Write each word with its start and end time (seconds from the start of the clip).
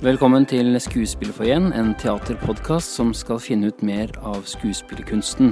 Velkommen 0.00 0.46
til 0.48 0.72
Skuespillerfoajeen, 0.80 1.74
en 1.76 1.90
teaterpodkast 2.00 2.94
som 2.96 3.10
skal 3.12 3.36
finne 3.44 3.68
ut 3.68 3.82
mer 3.84 4.08
av 4.24 4.46
skuespillerkunsten. 4.48 5.50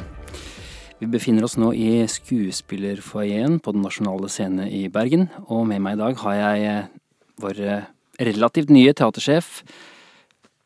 Vi 1.03 1.09
befinner 1.13 1.45
oss 1.45 1.59
nå 1.61 1.75
i 1.77 2.07
Skuespillerfoajeen 2.09 3.59
på 3.61 3.75
Den 3.77 3.85
nasjonale 3.85 4.31
scene 4.33 4.71
i 4.73 4.87
Bergen, 4.89 5.27
og 5.53 5.67
med 5.69 5.85
meg 5.85 5.99
i 5.99 6.01
dag 6.01 6.17
har 6.23 6.39
jeg 6.39 6.65
eh, 6.71 6.89
vår 7.45 7.61
eh, 7.61 7.93
relativt 8.31 8.73
nye 8.73 8.97
teatersjef 8.97 9.53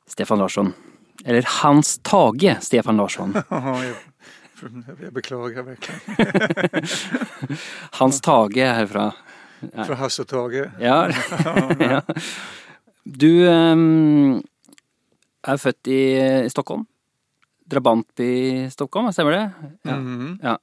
Stefan 0.06 0.38
Larsson. 0.38 0.70
Eller 1.26 1.42
Hans 1.58 1.96
Tage 2.06 2.54
Stefan 2.62 3.02
Larsson. 3.02 3.34
Jag 5.02 5.12
beklagar 5.12 5.62
verkligen. 5.62 6.86
Hans 7.98 8.20
Tage 8.20 8.62
er 8.62 8.74
herfra. 8.78 9.10
Från 9.86 9.96
Hasse 9.96 10.24
Tage. 10.24 10.70
Ja. 10.78 11.10
Du 13.04 13.28
ehm, 13.48 14.40
er 15.42 15.58
født 15.58 15.88
i, 15.90 16.00
Stockholm. 16.52 16.86
Drabantby 17.72 18.28
i 18.28 18.70
Stockholm, 18.70 19.10
stemmer 19.14 19.36
det? 19.38 19.44
Ja. 19.88 19.96
Mm, 19.96 20.38
ja. 20.42 20.56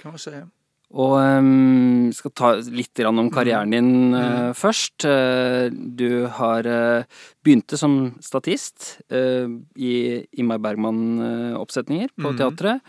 kan 0.00 0.12
man 0.12 0.18
säga. 0.18 0.46
Og 0.90 1.12
ehm, 1.22 2.10
skal 2.12 2.32
ta 2.34 2.48
litt 2.66 2.94
grann 2.98 3.18
om 3.22 3.28
karrieren 3.30 3.70
din 3.70 4.14
eh, 4.14 4.50
først. 4.58 5.04
Eh, 5.06 5.68
du 5.70 6.26
har 6.26 6.66
uh, 6.66 7.04
begynte 7.46 7.78
som 7.78 8.16
statist 8.20 8.96
eh, 9.10 9.46
i 9.78 9.92
Ingmar 10.34 10.58
Bergman-oppsetninger 10.58 12.10
på 12.18 12.32
Mhm. 12.32 12.38
teatret. 12.38 12.80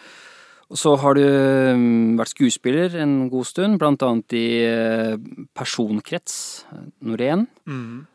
Og 0.72 0.78
så 0.80 0.96
har 0.98 1.14
du 1.14 1.22
mm, 1.22 2.18
vært 2.18 2.32
skuespiller 2.32 2.96
en 3.04 3.30
god 3.30 3.46
stund, 3.46 3.78
blant 3.78 4.02
annet 4.02 4.34
i 4.34 4.64
eh, 4.64 5.18
Personkrets, 5.54 6.66
Norén. 7.04 7.46
Mm. 7.68 8.08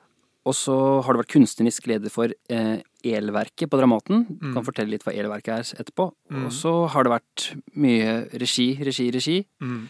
Og 0.47 0.55
så 0.55 0.77
har 1.03 1.13
du 1.17 1.19
vært 1.19 1.33
kunstnerisk 1.35 1.89
leder 1.91 2.13
for 2.15 2.31
eh, 2.31 2.79
Elverket 3.03 3.67
på 3.71 3.79
Dramaten. 3.81 4.25
Du 4.31 4.47
Mm. 4.47 4.53
kan 4.55 4.65
fortelle 4.67 4.91
litt 4.95 5.03
hva 5.03 5.13
Elverket 5.15 5.49
er 5.75 5.83
etterpå. 5.83 6.13
Mm. 6.31 6.45
Og 6.47 6.53
så 6.55 6.73
har 6.93 7.03
det 7.05 7.11
vært 7.17 7.47
mye 7.75 8.13
regi, 8.39 8.69
regi, 8.87 9.11
regi. 9.11 9.39
Mm. 9.61 9.89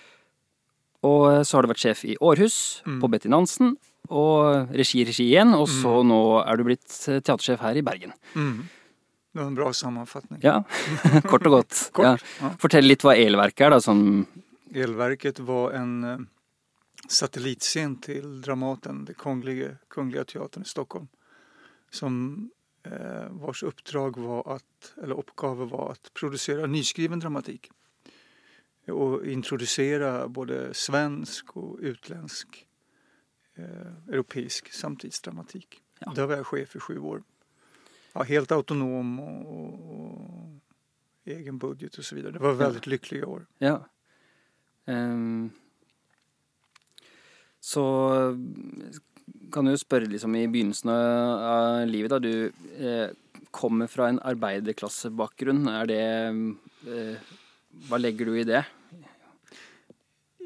Og 1.04 1.44
så 1.46 1.58
har 1.58 1.62
du 1.66 1.68
vært 1.74 1.82
sjef 1.84 2.04
i 2.08 2.16
Århus, 2.24 2.82
Mm. 2.86 3.00
på 3.02 3.10
Betty 3.10 3.28
Nansen. 3.28 3.76
Og 4.08 4.70
regi, 4.72 5.04
regi 5.04 5.28
igjen. 5.34 5.52
Og 5.54 5.68
så 5.68 6.02
nå 6.06 6.42
er 6.46 6.56
du 6.56 6.64
blitt 6.64 6.88
eh, 7.08 7.20
teatersjef 7.20 7.58
her 7.60 7.76
i 7.76 7.82
Bergen. 7.82 8.12
Mm. 8.34 8.62
Det 9.34 9.42
var 9.42 9.46
en 9.50 9.54
bra 9.54 9.68
sammanfattning. 9.72 10.40
Ja, 10.42 10.62
kort 11.28 11.44
og 11.46 11.60
godt. 11.60 11.90
Kort, 11.92 12.04
Ja. 12.04 12.16
ja. 12.40 12.50
Fortell 12.58 12.86
litt 12.88 13.02
hva 13.04 13.12
Elverket 13.14 13.66
er, 13.66 13.70
da. 13.76 13.78
Sånn 13.84 14.26
Elverket 14.72 15.38
var 15.44 15.72
en 15.76 15.92
eh, 16.04 16.16
satellitscen 17.08 18.00
till 18.00 18.40
Dramaten, 18.40 19.04
det 19.04 19.14
kungliga, 19.14 19.76
kungliga 19.88 20.24
teatern 20.24 20.62
i 20.62 20.66
Stockholm. 20.66 21.08
Som 21.90 22.50
eh, 22.82 23.28
vars 23.30 23.62
uppdrag 23.62 24.16
var 24.16 24.54
att, 24.54 24.94
eller 25.02 25.18
uppgave 25.18 25.64
var 25.64 25.92
att 25.92 26.14
producera 26.14 26.66
nyskriven 26.66 27.20
dramatik. 27.20 27.70
Och 28.86 29.26
introducera 29.26 30.28
både 30.28 30.74
svensk 30.74 31.56
och 31.56 31.78
utländsk 31.80 32.66
eh, 33.54 34.08
europeisk 34.08 34.72
samtidsdramatik. 34.72 35.82
Ja. 35.98 36.12
Där 36.16 36.26
var 36.26 36.36
jag 36.36 36.46
chef 36.46 36.76
i 36.76 36.78
sju 36.78 36.98
år. 36.98 37.22
Ja, 38.12 38.22
helt 38.22 38.52
autonom 38.52 39.20
och, 39.20 39.90
och, 40.00 40.60
egen 41.24 41.58
budget 41.58 41.98
och 41.98 42.04
så 42.04 42.14
vidare. 42.14 42.32
Det 42.32 42.38
var 42.38 42.52
väldigt 42.52 42.86
lyckliga 42.86 43.26
år. 43.26 43.46
Ja. 43.58 43.88
Ehm, 44.84 45.50
så 47.66 47.82
kan 49.52 49.66
du 49.66 49.74
spørre 49.78 50.06
liksom 50.06 50.36
i 50.38 50.46
begynnelsen 50.46 50.90
av 50.92 51.86
livet, 51.90 52.12
da. 52.12 52.18
Du 52.22 52.52
eh, 52.78 53.10
kommer 53.50 53.90
fra 53.90 54.06
en 54.08 54.20
arbeiderklassebakgrunn. 54.22 55.66
Er 55.72 55.90
det 55.90 56.02
eh, 56.86 57.32
Hva 57.88 57.98
legger 57.98 58.30
du 58.30 58.36
i 58.38 58.46
det? 58.46 58.62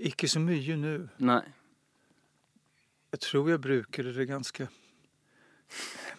Icke 0.01 0.29
så 0.29 0.41
mycket 0.41 0.79
nu. 0.79 1.09
Nei. 1.21 1.43
Jag 3.11 3.21
tror 3.21 3.51
jag 3.51 3.61
brukade 3.61 4.13
det 4.13 4.27
ganska 4.27 4.69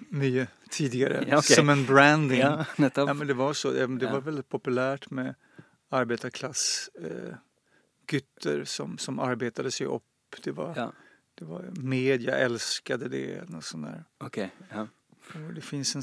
mycket 0.09 0.49
tidigare. 0.69 1.25
Ja, 1.27 1.37
okej. 1.37 1.55
Som 1.55 1.69
en 1.69 1.85
branding. 1.85 2.39
Ja. 2.39 2.65
Ja, 2.77 3.13
men 3.13 3.27
det 3.27 3.33
var 3.33 3.53
så. 3.53 3.71
Det 3.71 4.11
var 4.11 4.21
väldigt 4.21 4.49
populärt 4.49 5.09
med 5.09 5.35
arbetarklass 5.89 6.89
eh, 7.01 7.35
som, 8.65 8.97
som 8.97 9.19
arbetade 9.19 9.71
sig 9.71 9.87
upp. 9.87 10.10
Det 10.43 10.51
var, 10.51 10.73
Ja. 10.75 10.93
det 11.35 11.45
var 11.45 11.69
media 11.75 12.37
älskade 12.37 13.09
det. 13.09 13.41
Och 13.55 13.63
sån 13.63 13.81
där. 13.81 14.03
Ok. 14.19 14.37
Ja. 14.69 14.87
Och 15.47 15.53
det 15.53 15.61
finns 15.61 15.95
en, 15.95 16.01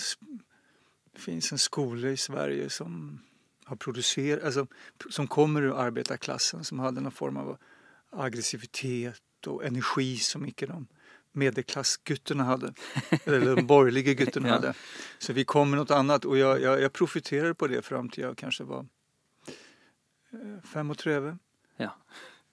det 1.13 1.21
finns 1.21 1.53
en 1.53 1.59
skola 1.59 2.09
i 2.09 2.17
Sverige 2.17 2.71
som 2.71 3.21
har 3.65 3.77
producerat, 3.77 4.45
alltså, 4.45 4.67
som 5.11 5.27
kommer 5.27 5.63
ur 5.63 5.81
arbetarklassen 5.81 6.65
som 6.65 6.79
hade 6.79 7.01
någon 7.01 7.13
form 7.13 7.37
av 7.37 7.59
aggressivitet 8.11 9.23
och 9.47 9.65
energi 9.65 10.17
som 10.17 10.47
icke 10.47 10.67
de 10.67 10.87
medelklassgutterna 11.33 12.45
hade. 12.45 12.73
eller 13.25 13.57
de 13.57 13.67
borgerliga 13.67 14.13
gutterna 14.15 14.49
Ja. 14.49 14.55
hade. 14.55 14.75
Så 15.19 15.33
vi 15.33 15.45
kom 15.45 15.71
med 15.71 15.79
något 15.79 15.91
annat 15.91 16.25
och 16.25 16.39
jag, 16.39 16.61
jag, 16.63 16.81
jag 16.81 16.93
profiterade 16.93 17.55
på 17.55 17.67
det 17.67 17.83
fram 17.83 18.09
till 18.09 18.25
jag 18.25 18.37
kanske 18.39 18.65
var 18.65 18.87
eh, 20.33 20.63
fem 20.65 20.91
och 20.91 20.99
tröve. 20.99 21.39
Ja. 21.77 21.97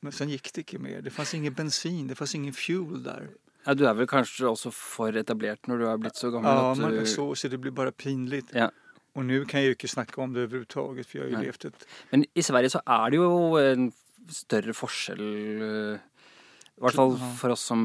Men 0.05 0.13
sen 0.13 0.29
gick 0.29 0.53
det 0.53 0.61
inte 0.61 0.77
mer. 0.77 1.01
Det 1.01 1.09
fanns 1.09 1.33
ingen 1.33 1.53
bensin, 1.53 2.07
det 2.07 2.15
fanns 2.15 2.35
ingen 2.35 2.53
fuel 2.53 3.03
där. 3.03 3.27
ja. 3.65 3.73
Du 3.73 3.85
er 3.89 3.93
vel 3.97 4.07
kanskje 4.07 4.45
også 4.45 4.69
for 4.71 5.15
etablert 5.17 5.67
når 5.67 5.79
du 5.81 5.85
har 5.87 5.97
blitt 5.97 6.19
så 6.19 6.29
gammel 6.31 6.51
Ja, 6.51 6.73
man 6.77 6.91
du 6.93 6.99
är 7.01 7.05
så, 7.09 7.35
så 7.35 7.47
det 7.47 7.57
blir 7.57 7.71
bara 7.71 7.91
pinligt. 7.91 8.53
Ja. 8.53 8.69
Och 9.15 9.25
nu 9.25 9.45
kan 9.45 9.59
jag 9.59 9.65
ju 9.65 9.71
inte 9.71 9.87
snacka 9.87 10.21
om 10.21 10.33
det 10.33 10.41
överhuvudtaget 10.41 11.07
för 11.07 11.17
jag 11.19 11.25
har 11.25 11.29
ju 11.29 11.35
Nej. 11.37 11.45
levt 11.45 11.65
ett... 11.65 11.87
Men 12.09 12.25
i 12.33 12.43
Sverige 12.43 12.69
så 12.69 12.81
er 12.85 13.09
det 13.09 13.17
jo 13.17 13.57
en 13.57 13.91
forskjell 14.73 15.61
eh, 15.61 15.99
I 16.75 16.83
hvert 16.83 16.97
fall 16.97 17.13
for 17.39 17.53
oss 17.53 17.61
som 17.69 17.83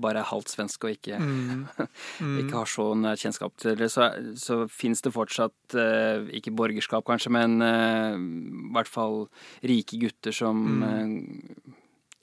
bare 0.00 0.22
er 0.22 0.28
halvt 0.30 0.48
svenske 0.54 0.88
og 0.88 0.94
ikke, 0.96 1.18
Mm. 1.20 1.66
Mm. 2.24 2.38
ikke 2.40 2.56
har 2.56 2.66
så 2.66 2.86
nær 2.96 3.18
kjennskap 3.20 3.52
til 3.60 3.76
det, 3.76 3.90
så, 3.92 4.08
så 4.40 4.62
fins 4.72 5.02
det 5.04 5.12
fortsatt 5.12 5.76
eh, 5.76 6.24
ikke 6.38 6.54
borgerskap, 6.56 7.04
kanskje, 7.04 7.30
men 7.36 7.60
eh, 7.62 8.16
i 8.16 8.72
hvert 8.72 8.88
fall 8.88 9.28
rike 9.62 10.00
gutter 10.00 10.32
som 10.32 10.82
eh, 10.82 11.74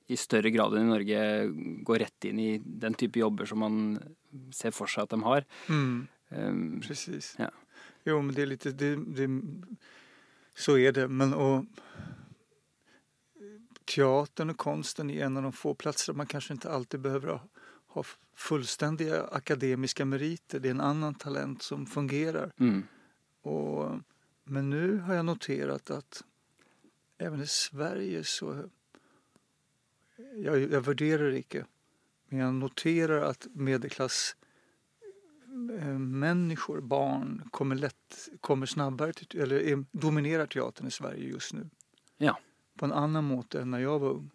i 0.10 0.18
større 0.18 0.52
grad 0.54 0.74
enn 0.78 0.90
i 0.90 0.94
Norge 0.94 1.22
går 1.86 2.02
rett 2.04 2.26
inn 2.30 2.40
i 2.42 2.50
den 2.64 2.94
type 2.98 3.18
jobber 3.22 3.46
som 3.50 3.62
man 3.62 3.78
ser 4.54 4.74
for 4.76 4.90
seg 4.92 5.06
at 5.08 5.14
de 5.16 5.22
har. 5.26 5.46
Mm. 5.70 6.08
Um, 6.30 6.82
Precis. 6.82 7.36
Ja. 7.40 7.50
Jo, 8.06 8.22
men 8.22 8.36
det 8.36 8.42
är 8.42 8.46
lite... 8.46 8.72
Det, 8.72 8.96
det, 8.96 9.30
så 10.56 10.78
är 10.78 10.92
det. 10.92 11.08
Men 11.08 11.34
och, 11.34 11.66
teatern 13.86 14.50
och 14.50 14.58
konsten 14.58 15.10
är 15.10 15.26
en 15.26 15.38
av 15.38 15.44
de 15.44 15.54
få 15.54 15.74
platser 15.74 16.14
där 16.14 16.18
man 16.18 16.28
kanske 16.28 16.54
inte 16.54 16.72
alltid 16.72 17.00
behöver 17.00 17.40
ha, 17.88 18.04
fullständiga 18.36 19.24
akademiska 19.24 20.06
meriter. 20.06 20.60
Det 20.60 20.68
är 20.70 20.72
en 20.72 20.82
annan 20.82 21.16
talent 21.16 21.64
som 21.64 21.86
fungerar. 21.86 22.52
mm, 22.60 22.84
Och, 23.42 24.00
men 24.44 24.70
nu 24.70 24.98
har 24.98 25.14
jag 25.14 25.26
noterat 25.26 25.92
att 25.92 26.24
även 27.18 27.42
i 27.42 27.48
Sverige 27.48 28.24
så... 28.24 28.70
Jag, 30.36 30.72
jag 30.72 30.82
värderar 30.82 31.32
det 31.32 31.38
icke. 31.38 31.66
Men 32.28 32.40
jag 32.40 32.54
noterar 32.54 33.22
att 33.22 33.48
medelklass 33.54 34.36
eh, 35.80 36.00
människor, 36.00 36.82
barn, 36.82 37.50
kommer, 37.52 37.76
lätt, 37.76 38.30
kommer 38.42 38.66
snabbare 38.66 39.14
till, 39.14 39.42
eller 39.42 39.60
är, 39.60 39.86
dominerar 39.92 40.46
teatern 40.46 40.88
i 40.88 40.92
Sverige 40.92 41.28
just 41.30 41.54
nu. 41.54 41.70
Ja. 42.18 42.40
På 42.76 42.86
en 42.86 42.94
annan 42.94 43.24
måte 43.24 43.62
än 43.62 43.72
när 43.72 43.80
jag 43.80 44.00
var 44.00 44.10
ung. 44.10 44.30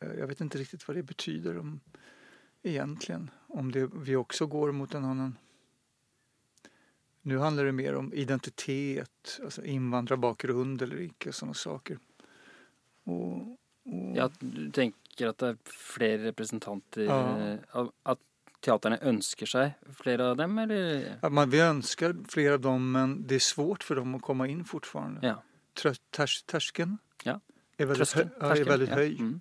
Eh, 0.00 0.08
Jag 0.18 0.26
vet 0.26 0.40
inte 0.40 0.58
riktigt 0.58 0.88
vad 0.88 0.96
det 0.96 1.02
betyder 1.02 1.58
om, 1.58 1.80
egentligen. 2.62 3.30
Om 3.46 3.72
det, 3.72 3.90
vi 3.94 4.16
också 4.16 4.46
går 4.46 4.72
mot 4.72 4.94
en 4.94 5.04
annan 5.04 5.38
nu 7.24 7.38
handlar 7.38 7.64
det 7.64 7.72
mer 7.72 7.94
om 7.94 8.12
identitet, 8.14 9.40
alltså 9.44 9.64
invandrarbakgrund 9.64 10.82
eller 10.82 11.00
icke, 11.00 11.32
sådana 11.32 11.54
saker. 11.54 11.98
Och, 13.04 13.36
och, 13.42 14.16
ja, 14.16 14.30
du 14.38 14.70
tenker 14.70 15.28
at 15.28 15.38
det 15.38 15.48
er 15.52 15.56
flere 15.64 16.24
representanter 16.24 17.02
Ja. 17.06 17.38
eh, 17.38 17.58
av- 17.72 17.92
At 18.02 18.18
teaterne 18.60 18.98
ønsker 19.02 19.46
seg 19.46 19.70
flere 19.94 20.30
av 20.30 20.36
dem, 20.36 20.58
eller? 20.58 21.18
att 21.22 21.32
man, 21.32 21.50
vi 21.50 21.60
önskar 21.60 22.16
fler 22.28 22.52
av 22.52 22.60
dem, 22.60 22.92
men 22.92 23.26
det 23.26 23.34
är 23.34 23.38
svårt 23.38 23.82
för 23.84 23.94
dem 23.96 24.14
att 24.14 24.22
komma 24.22 24.46
in 24.48 24.64
fortfarande. 24.64 25.26
Ja. 25.26 25.42
Trö, 25.74 25.94
tärs, 26.10 26.42
tärskeln 26.42 26.98
Ja. 27.24 27.40
är 27.76 27.86
väldigt, 27.86 28.08
Tröskeln, 28.08 28.30
hö, 28.40 28.54
är 28.56 28.64
väldigt 28.64 28.88
ja. 28.88 28.94
hög 28.94 29.20
Mm. 29.20 29.40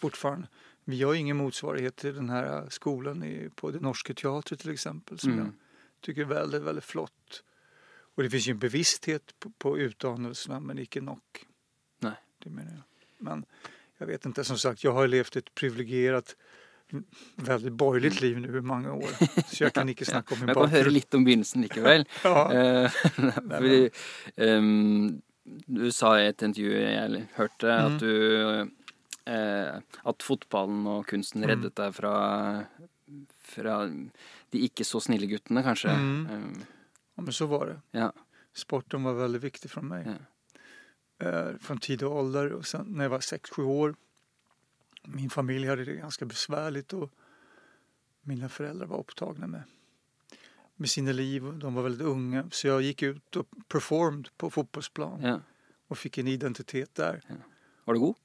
fortfarande. 0.00 0.48
Vi 0.84 1.02
har 1.02 1.14
ingen 1.14 1.36
motsvarighet 1.36 1.96
till 1.96 2.14
den 2.14 2.30
här 2.30 2.66
skolan 2.70 3.22
i, 3.24 3.50
på 3.54 3.70
det 3.70 3.80
norska 3.80 4.14
teatret 4.14 4.60
till 4.60 4.70
exempel, 4.70 5.18
som 5.18 5.32
Mm. 5.32 5.44
jag 5.44 5.52
tycker 6.00 6.20
är 6.20 6.24
väldigt, 6.26 6.62
väldigt 6.62 6.84
flott. 6.84 7.42
Och 8.14 8.22
det 8.22 8.30
finns 8.30 8.48
ju 8.48 8.50
en 8.52 8.58
bevissthet 8.58 9.34
på, 9.38 9.50
på 9.58 9.78
utdannelserna, 9.78 10.60
men 10.60 10.78
icke 10.78 11.00
nog. 11.00 11.20
Nej. 11.98 12.12
Det 12.38 12.50
menar 12.50 12.70
jag. 12.72 12.82
Men 13.18 13.44
jag 13.98 14.06
vet 14.06 14.26
inte, 14.26 14.44
som 14.44 14.58
sagt, 14.58 14.84
jag 14.84 14.92
har 14.92 15.08
levt 15.08 15.36
ett 15.36 15.54
privilegierat 15.54 16.36
väldigt 17.36 17.72
borgerligt 17.72 18.20
liv 18.20 18.38
nu 18.40 18.58
i 18.58 18.60
många 18.60 18.92
år. 18.92 19.08
Så 19.54 19.64
jeg 19.64 19.72
kan 19.72 19.88
ikke 19.88 20.04
snakke 20.04 20.34
om 20.34 20.40
min 20.40 20.46
Men 20.54 20.56
jeg 20.56 20.56
kan 20.56 20.70
bakgrunn. 20.70 20.94
litt 20.94 21.14
om 21.14 21.24
begynnelsen 21.24 21.62
likevel. 21.62 22.04
Ja. 22.24 22.88
Fordi, 23.50 23.90
ehm, 24.36 25.20
du 25.66 25.90
sa 25.92 26.14
i 26.20 26.26
et 26.28 26.42
intervju 26.42 26.72
jeg 26.80 27.28
hørte, 27.36 27.66
Mhm. 27.66 27.94
at 27.94 28.00
du 28.00 28.70
eh, 29.26 29.80
At 30.04 30.22
fotballen 30.22 30.86
og 30.86 31.06
kunsten 31.06 31.40
Mhm. 31.40 31.48
reddet 31.50 31.74
deg 31.74 31.94
fra, 31.94 32.64
fra 33.38 33.86
de 34.50 34.58
ikke 34.58 34.84
så 34.84 35.00
snille 35.00 35.26
guttene, 35.26 35.62
kanskje. 35.62 35.92
Mhm. 35.96 36.26
Eh, 36.26 36.66
ja, 37.16 37.22
men 37.22 37.32
så 37.32 37.46
var 37.46 37.66
det. 37.66 37.80
ja. 37.92 38.12
Sporten 38.54 39.02
var 39.04 39.14
väldigt 39.14 39.42
viktig 39.42 39.70
för 39.70 39.80
mig. 39.80 40.06
Ja. 40.06 40.16
Eh, 41.26 41.56
från 41.60 41.78
tidig 41.78 42.08
ålder 42.08 42.52
och 42.52 42.66
sen 42.66 42.86
när 42.88 43.04
jag 43.04 43.10
var 43.10 43.20
6-7 43.20 43.62
år. 43.64 43.94
Min 45.04 45.30
familj 45.30 45.66
hade 45.68 45.84
det 45.84 45.94
ganska 45.94 46.24
besvärligt 46.26 46.92
och 46.92 47.10
mina 48.22 48.48
föräldrar 48.48 48.86
var 48.86 48.98
upptagna 48.98 49.46
med, 49.46 49.62
med 50.80 50.88
sina 50.90 51.12
liv. 51.12 51.42
De 51.58 51.74
var 51.74 51.82
väldigt 51.82 52.06
unga 52.06 52.44
så 52.50 52.66
jag 52.66 52.82
gick 52.82 53.02
ut 53.02 53.36
och 53.36 53.46
performed 53.68 54.28
på 54.36 54.50
fotbollsplan 54.50 55.20
ja. 55.22 55.40
och 55.88 55.98
fick 55.98 56.18
en 56.18 56.28
identitet 56.28 56.94
där. 56.94 57.20
Var 57.84 57.94
du 57.94 58.00
god? 58.00 58.16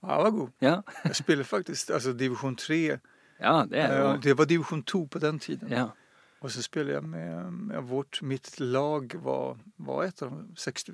Ja, 0.00 0.08
jag 0.16 0.22
var 0.22 0.30
god. 0.30 0.50
Ja. 0.58 0.82
Jag 1.04 1.16
spelade 1.16 1.44
faktiskt 1.44 1.90
alltså 1.90 2.12
division 2.12 2.56
3. 2.56 2.98
Ja, 3.38 3.66
det 3.70 3.76
er 3.78 4.00
Eh, 4.14 4.20
Det 4.20 4.34
var 4.34 4.46
division 4.46 4.82
2 4.82 5.06
på 5.06 5.18
den 5.18 5.38
tiden. 5.38 5.68
ja. 5.70 5.94
Och 6.40 6.52
så 6.52 6.62
spelade 6.62 6.92
jag 6.92 7.04
med, 7.04 7.52
med 7.52 7.82
vårt, 7.82 8.22
mitt 8.22 8.60
lag 8.60 9.14
var, 9.22 9.58
var 9.76 10.04
ett 10.04 10.22
av 10.22 10.30
de 10.30 10.56
60, 10.56 10.92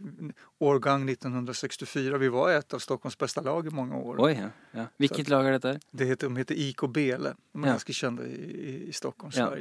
årgång 0.59 1.09
1964. 1.09 2.19
Vi 2.19 2.29
var 2.29 2.53
ett 2.53 2.75
av 2.75 2.79
Stockholms 2.79 3.19
bästa 3.19 3.41
lag 3.41 3.67
i 3.67 3.71
många 3.71 3.97
år. 3.97 4.21
Oi, 4.21 4.39
ja. 4.43 4.49
ja. 4.81 4.87
Hvilket 4.97 5.29
lag 5.29 5.45
dette? 5.53 5.69
her? 5.69 5.81
Det 5.91 6.05
heter, 6.05 6.27
de 6.27 6.37
heter 6.37 6.55
IK 6.55 6.81
Bele. 6.89 7.35
De 7.53 7.63
är 7.65 7.67
Ja. 7.69 7.73
ganska 7.73 7.93
kända 7.93 8.27
i, 8.27 8.89
i, 8.89 8.93
Stockholm, 8.93 9.33
Ja. 9.37 9.57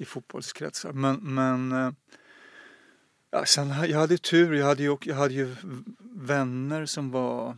I 0.00 0.04
fotbollskretsar. 0.04 0.92
Men, 0.92 1.16
men 1.34 1.72
eh, 1.72 1.92
ja, 3.30 3.44
sen, 3.46 3.68
jag 3.68 3.98
hade 3.98 4.18
tur. 4.18 4.54
Jag 4.54 4.66
hade, 4.66 4.82
ju, 4.82 4.96
jag 5.02 5.16
hade 5.16 5.34
ju 5.34 5.56
vänner 6.00 6.86
som 6.86 7.10
var, 7.10 7.56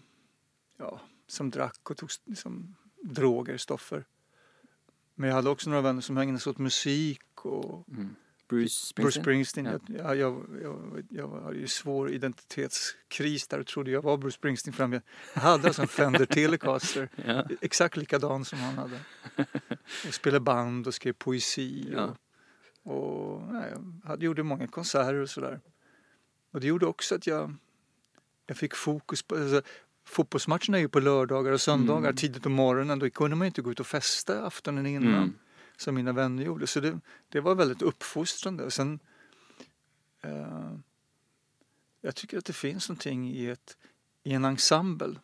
ja, 0.76 1.00
som 1.26 1.50
drack 1.50 1.90
och 1.90 1.96
tog 1.96 2.10
liksom, 2.24 2.76
droger, 3.02 3.56
stoffer. 3.56 4.04
Men 5.14 5.28
jag 5.28 5.36
hade 5.36 5.50
också 5.50 5.70
några 5.70 5.82
vänner 5.82 6.00
som 6.00 6.18
ägnade 6.18 6.38
sig 6.38 6.50
åt 6.50 6.58
musik 6.58 7.44
och 7.44 7.88
Mm. 7.88 8.14
Bruce 8.48 8.92
Bruce 8.96 9.20
Springsteen? 9.20 9.24
Springsteen. 9.24 9.80
Ja. 9.98 10.14
Jag, 10.14 10.16
jag, 10.16 10.46
jag, 10.62 11.06
jag 11.10 11.40
hade 11.42 11.58
ju 11.58 11.66
svår 11.66 12.10
identitetskris 12.10 13.48
där 13.48 13.58
och 13.58 13.66
trodde 13.66 13.90
jag 13.90 14.02
var 14.02 14.16
Bruce 14.16 14.34
Springsteen 14.34 14.74
fram. 14.74 14.92
Jag 14.92 15.02
hade 15.34 15.66
alltså 15.66 15.82
en 15.82 15.88
Fender 15.88 16.26
Telecaster, 16.26 17.08
Ja. 17.26 17.44
exakt 17.60 17.96
likadan 17.96 18.44
som 18.44 18.58
han 18.58 18.78
hade. 18.78 19.00
Och 20.08 20.14
spelade 20.14 20.40
band 20.40 20.86
och 20.86 20.94
skrev 20.94 21.12
poesi. 21.12 21.88
Ja. 21.92 22.04
Och, 22.04 22.16
och 22.82 23.42
nej, 23.52 23.70
jag 23.72 24.08
hade, 24.08 24.24
gjorde 24.24 24.42
många 24.42 24.66
konserter 24.66 25.14
och 25.14 25.30
sådär. 25.30 25.60
Och 26.52 26.60
det 26.60 26.66
gjorde 26.66 26.86
också 26.86 27.14
att 27.14 27.26
jag, 27.26 27.54
jag 28.46 28.56
fick 28.56 28.74
fokus 28.74 29.22
på, 29.22 29.34
alltså, 29.34 29.62
fotbollsmatcherna 30.04 30.76
är 30.76 30.80
ju 30.82 30.88
på 30.88 31.00
lördagar 31.00 31.52
och 31.52 31.60
söndagar 31.60 32.08
Mm. 32.08 32.16
tidigt 32.16 32.42
på 32.42 32.48
morgonen. 32.48 32.98
Då 32.98 33.10
kunde 33.10 33.36
man 33.36 33.44
ju 33.44 33.48
inte 33.48 33.62
gå 33.62 33.70
ut 33.70 33.80
och 33.80 33.86
festa 33.86 34.46
aftonen 34.46 34.86
innan 34.86 35.14
Mm. 35.14 35.32
som 35.76 35.94
mina 35.94 36.12
vänner 36.12 36.42
gjorde. 36.44 36.66
Så 36.66 36.80
det, 36.80 37.00
det 37.28 37.40
var 37.40 37.54
väldigt 37.54 37.82
uppfostrande. 37.82 38.64
Och 38.64 38.72
sen, 38.72 38.98
eh, 40.22 40.72
jag 42.00 42.14
tycker 42.16 42.38
att 42.38 42.44
det 42.44 42.52
finns 42.52 42.88
någonting 42.88 43.30
i, 43.30 43.46
ett, 43.46 43.76
i 44.22 44.32
en 44.32 44.44
ensemble 44.44 45.14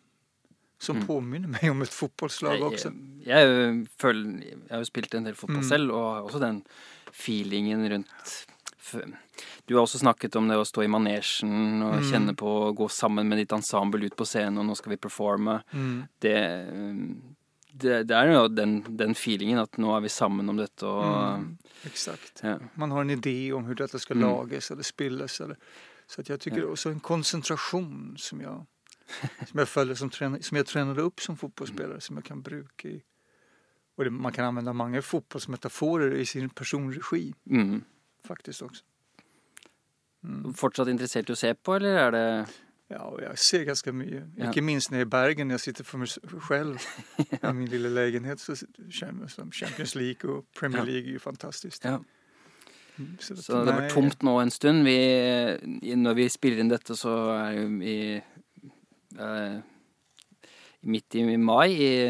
som 0.79 0.97
Mm. 0.97 1.07
påminner 1.07 1.49
mig 1.49 1.71
om 1.71 1.83
ett 1.83 1.93
fotbollslag 1.95 2.63
också. 2.63 2.93
jeg, 3.25 3.49
jeg 3.49 3.87
føler 4.01 4.41
Jeg 4.69 4.77
har 4.77 4.85
spilt 4.85 5.15
en 5.15 5.25
del 5.25 5.35
fotball 5.35 5.57
Mm. 5.65 5.69
selv, 5.69 5.91
og 5.93 6.15
har 6.15 6.23
også 6.23 6.41
den 6.41 6.63
feelingen 7.13 7.89
rundt 7.91 8.47
f- 8.79 8.97
Du 9.67 9.75
har 9.75 9.83
også 9.83 9.99
snakket 9.99 10.37
om 10.37 10.49
det 10.49 10.57
å 10.57 10.65
stå 10.65 10.83
i 10.85 10.87
manesjen 10.89 11.83
og 11.83 11.95
Mm. 12.03 12.11
kjenne 12.13 12.35
på 12.37 12.47
å 12.47 12.75
gå 12.77 12.89
sammen 12.91 13.27
med 13.29 13.39
ditt 13.39 13.53
ensemble 13.53 14.05
ut 14.07 14.17
på 14.17 14.25
scenen, 14.25 14.59
og 14.59 14.65
nå 14.67 14.77
skal 14.77 14.91
vi 14.91 14.97
performe. 14.97 15.63
Mm. 15.75 16.09
Det, 16.21 16.37
det, 17.73 18.07
det 18.09 18.15
er 18.17 18.33
jo 18.33 18.49
den, 18.49 18.83
den 18.97 19.15
feelingen 19.15 19.59
at 19.59 19.77
nå 19.79 19.97
er 19.97 20.01
vi 20.01 20.09
sammen 20.09 20.49
om 20.49 20.57
dette, 20.57 20.83
og 20.87 21.39
Mm. 21.41 21.59
Exakt. 21.85 22.41
ja. 22.43 22.59
Man 22.75 22.91
har 22.91 23.01
en 23.01 23.11
idé 23.11 23.53
om 23.53 23.65
hur 23.65 23.75
detta 23.75 23.99
ska 23.99 24.15
Mm. 24.15 24.23
lagas 24.25 24.71
eller 24.71 24.83
spillas. 24.83 25.41
Eller, 25.41 25.57
så 26.07 26.21
att 26.21 26.29
jag 26.29 26.41
tycker 26.41 26.59
Ja. 26.61 26.67
också 26.67 26.89
en 26.91 27.01
koncentration 27.01 28.15
som 28.19 28.41
jag, 28.41 28.67
som 29.47 29.59
jag 29.59 29.69
följer 29.69 29.95
som, 29.95 30.11
träna, 30.11 30.41
som 30.41 30.57
jag 30.57 30.67
tränade 30.67 31.03
upp 31.03 31.21
som 31.21 31.37
fotbollsspelare 31.37 32.01
som 32.01 32.17
jag 32.17 32.25
kan 32.25 32.43
bruka 32.43 32.89
i 32.89 33.03
och 33.97 34.05
det, 34.05 34.11
man 34.11 34.33
kan 34.33 34.45
använda 34.45 34.73
många 34.73 35.03
fotbollsmetaforer 35.03 36.15
i 36.15 36.27
sin 36.27 36.49
personregi 36.49 37.35
mm. 37.51 37.85
faktiskt 38.25 38.63
också. 38.63 38.85
Mm. 40.25 40.55
Fortsatt 40.55 40.89
interessert 40.89 41.31
i 41.31 41.33
å 41.33 41.37
se 41.37 41.55
på, 41.55 41.75
eller 41.75 41.99
er 42.07 42.11
det 42.11 42.47
Ja, 42.89 43.19
jag 43.23 43.39
ser 43.39 43.65
ganska 43.65 43.93
mycket. 43.93 44.25
Ja. 44.37 44.47
Inte 44.47 44.61
minst 44.61 44.91
när 44.91 44.99
är 44.99 45.03
i 45.03 45.05
Bergen, 45.05 45.49
när 45.49 45.55
jag 45.55 45.61
sitter 45.61 45.85
för 45.85 45.99
mig 45.99 46.09
själv 46.41 46.79
i 47.43 47.53
min 47.53 47.71
lilla 47.71 47.89
lägenhet. 47.89 48.41
Så 48.41 48.55
känner 48.91 49.31
jag 49.37 49.55
Champions 49.55 49.95
League 49.95 50.31
och 50.31 50.53
Premier 50.53 50.79
Ja. 50.79 50.85
League 50.85 51.09
är 51.09 51.13
ju 51.13 51.19
fantastiskt. 51.19 51.85
Ja. 51.85 52.05
Mm, 52.99 53.17
Så, 53.21 53.35
att- 53.35 53.45
Så 53.45 53.65
det 53.65 53.73
vært 53.73 53.95
tomt 53.95 54.23
nå 54.23 54.39
en 54.41 54.51
stund. 54.51 54.85
Vi, 54.85 55.97
når 55.97 56.15
vi 56.15 56.29
spiller 56.29 56.61
inn 56.61 56.69
dette, 56.69 56.97
så 56.97 57.13
er 57.35 57.53
det 57.53 58.23
jo 59.19 59.25
i 59.25 59.57
eh, 59.57 59.63
Midt 60.87 61.15
i 61.19 61.25
mai, 61.37 61.73
i, 61.73 62.07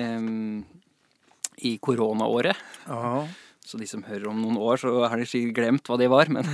i 1.70 1.78
koronaåret. 1.78 2.56
Ja, 2.86 3.26
Så 3.66 3.78
de 3.80 3.86
som 3.88 4.02
hører 4.04 4.28
om 4.28 4.42
noen 4.42 4.56
år, 4.60 4.76
så 4.78 4.90
har 5.08 5.16
de 5.18 5.24
sikkert 5.26 5.54
glemt 5.56 5.88
hva 5.88 5.96
det 5.98 6.08
var, 6.12 6.26
men 6.28 6.44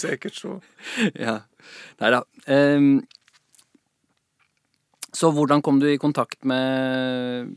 säkert 0.00 0.34
så. 0.34 0.60
ja. 1.14 1.40
Nei 2.00 2.10
da. 2.14 2.22
Ehm, 2.46 3.02
så 5.12 5.30
hvordan 5.34 5.62
kom 5.62 5.80
du 5.82 5.88
i 5.92 5.98
kontakt 6.00 6.44
med 6.46 7.50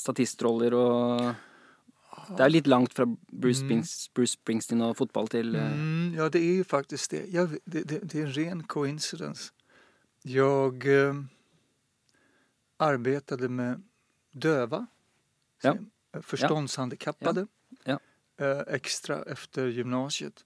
statistroller 0.00 0.74
og 0.78 1.34
Det 2.32 2.40
er 2.46 2.52
litt 2.54 2.66
langt 2.70 2.94
fra 2.96 3.04
Bruce, 3.06 3.62
Mm. 3.62 3.68
Springs, 3.68 4.08
Bruce 4.14 4.32
Springsteen 4.38 4.80
og 4.86 4.96
fotball 4.96 5.28
til 5.28 5.54
eh, 5.56 5.72
Mm, 5.74 6.14
ja, 6.16 6.28
det 6.28 6.38
är 6.40 6.54
ju 6.54 6.64
faktiskt 6.64 7.10
det. 7.10 7.26
Vet- 7.30 7.58
det, 7.64 7.82
det. 7.88 7.98
Det 8.02 8.18
är 8.18 8.22
en 8.26 8.32
ren 8.32 8.62
coincidence. 8.62 9.52
Jag 10.22 11.06
eh, 11.06 11.14
arbetade 12.76 13.48
med 13.48 13.82
döva, 14.32 14.86
Ja. 15.62 15.76
eh, 16.12 16.20
förståndshandikappade, 16.22 17.46
Ja. 17.84 17.98
Eh, 18.36 18.60
extra 18.74 19.22
efter 19.22 19.66
gymnasiet. 19.66 20.44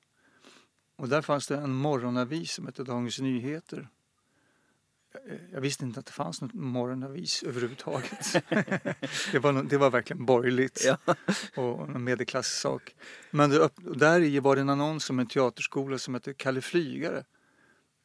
Och 0.96 1.08
där 1.08 1.22
fanns 1.22 1.46
det 1.46 1.56
en 1.56 1.74
morgonavis 1.74 2.52
som 2.52 2.66
hette 2.66 2.84
Dagens 2.84 3.18
Nyheter. 3.18 3.88
Jag, 5.12 5.38
jag 5.52 5.60
visste 5.60 5.84
inte 5.84 6.00
att 6.00 6.06
det 6.06 6.12
fanns 6.12 6.40
något 6.40 6.54
morgonavis 6.54 7.42
överhuvudtaget. 7.42 8.32
det, 9.32 9.38
var, 9.38 9.62
det 9.62 9.76
var 9.76 9.90
verkligen 9.90 10.26
borgerligt 10.26 10.84
Ja. 10.84 11.14
och 11.62 11.88
en 11.88 12.04
medelklasssak. 12.04 12.94
Men 13.30 13.50
det, 13.50 13.70
där 13.76 14.20
i 14.20 14.38
var 14.38 14.54
det 14.54 14.60
en 14.60 14.68
annons 14.70 15.10
om 15.10 15.18
en 15.18 15.26
teaterskola 15.26 15.98
som 15.98 16.14
hette 16.14 16.34
Kalle 16.34 16.60
Flygare. 16.60 17.24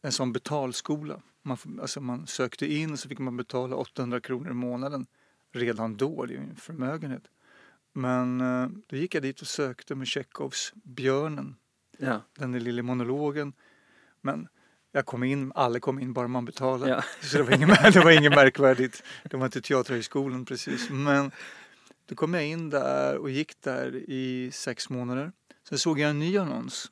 En 0.01 0.11
sån 0.11 0.33
betalskola. 0.33 1.21
Man, 1.43 1.57
alltså 1.81 2.01
man 2.01 2.27
sökte 2.27 2.73
in 2.73 2.97
så 2.97 3.09
fick 3.09 3.19
man 3.19 3.37
betala 3.37 3.75
800 3.75 4.19
kronor 4.21 4.51
i 4.51 4.53
månaden. 4.53 5.05
Redan 5.53 5.97
då, 5.97 6.25
det 6.25 6.33
är 6.33 6.37
ju 6.37 6.43
en 6.43 6.55
förmögenhet. 6.55 7.23
Men 7.93 8.41
eh, 8.41 8.67
då 8.87 8.95
gick 8.95 9.15
jag 9.15 9.23
dit 9.23 9.41
och 9.41 9.47
sökte 9.47 9.95
med 9.95 10.07
Tjechovs 10.07 10.73
Björnen, 10.83 11.55
Ja. 11.97 12.21
den 12.37 12.51
där 12.51 12.59
lilla 12.59 12.83
monologen. 12.83 13.53
Men 14.21 14.47
jag 14.91 15.05
kom 15.05 15.23
in, 15.23 15.51
alla 15.55 15.79
kom 15.79 15.99
in 15.99 16.13
bara 16.13 16.27
man 16.27 16.45
betalade. 16.45 16.91
Ja. 16.91 17.03
Så 17.21 17.37
det 17.37 17.43
var, 17.43 17.51
inget, 17.55 17.93
det 17.93 17.99
var 17.99 18.11
inget 18.11 18.31
märkvärdigt. 18.35 19.03
Det 19.23 19.37
var 19.37 19.45
inte 19.45 19.61
Teaterhögskolan 19.61 20.45
precis. 20.45 20.89
Men 20.89 21.31
då 22.05 22.15
kom 22.15 22.33
jag 22.33 22.47
in 22.47 22.69
där 22.69 23.17
och 23.17 23.29
gick 23.29 23.61
där 23.61 23.95
i 23.95 24.49
sex 24.53 24.89
månader. 24.89 25.31
Sen 25.69 25.77
såg 25.77 25.99
jag 25.99 26.09
en 26.09 26.19
ny 26.19 26.37
annons. 26.37 26.91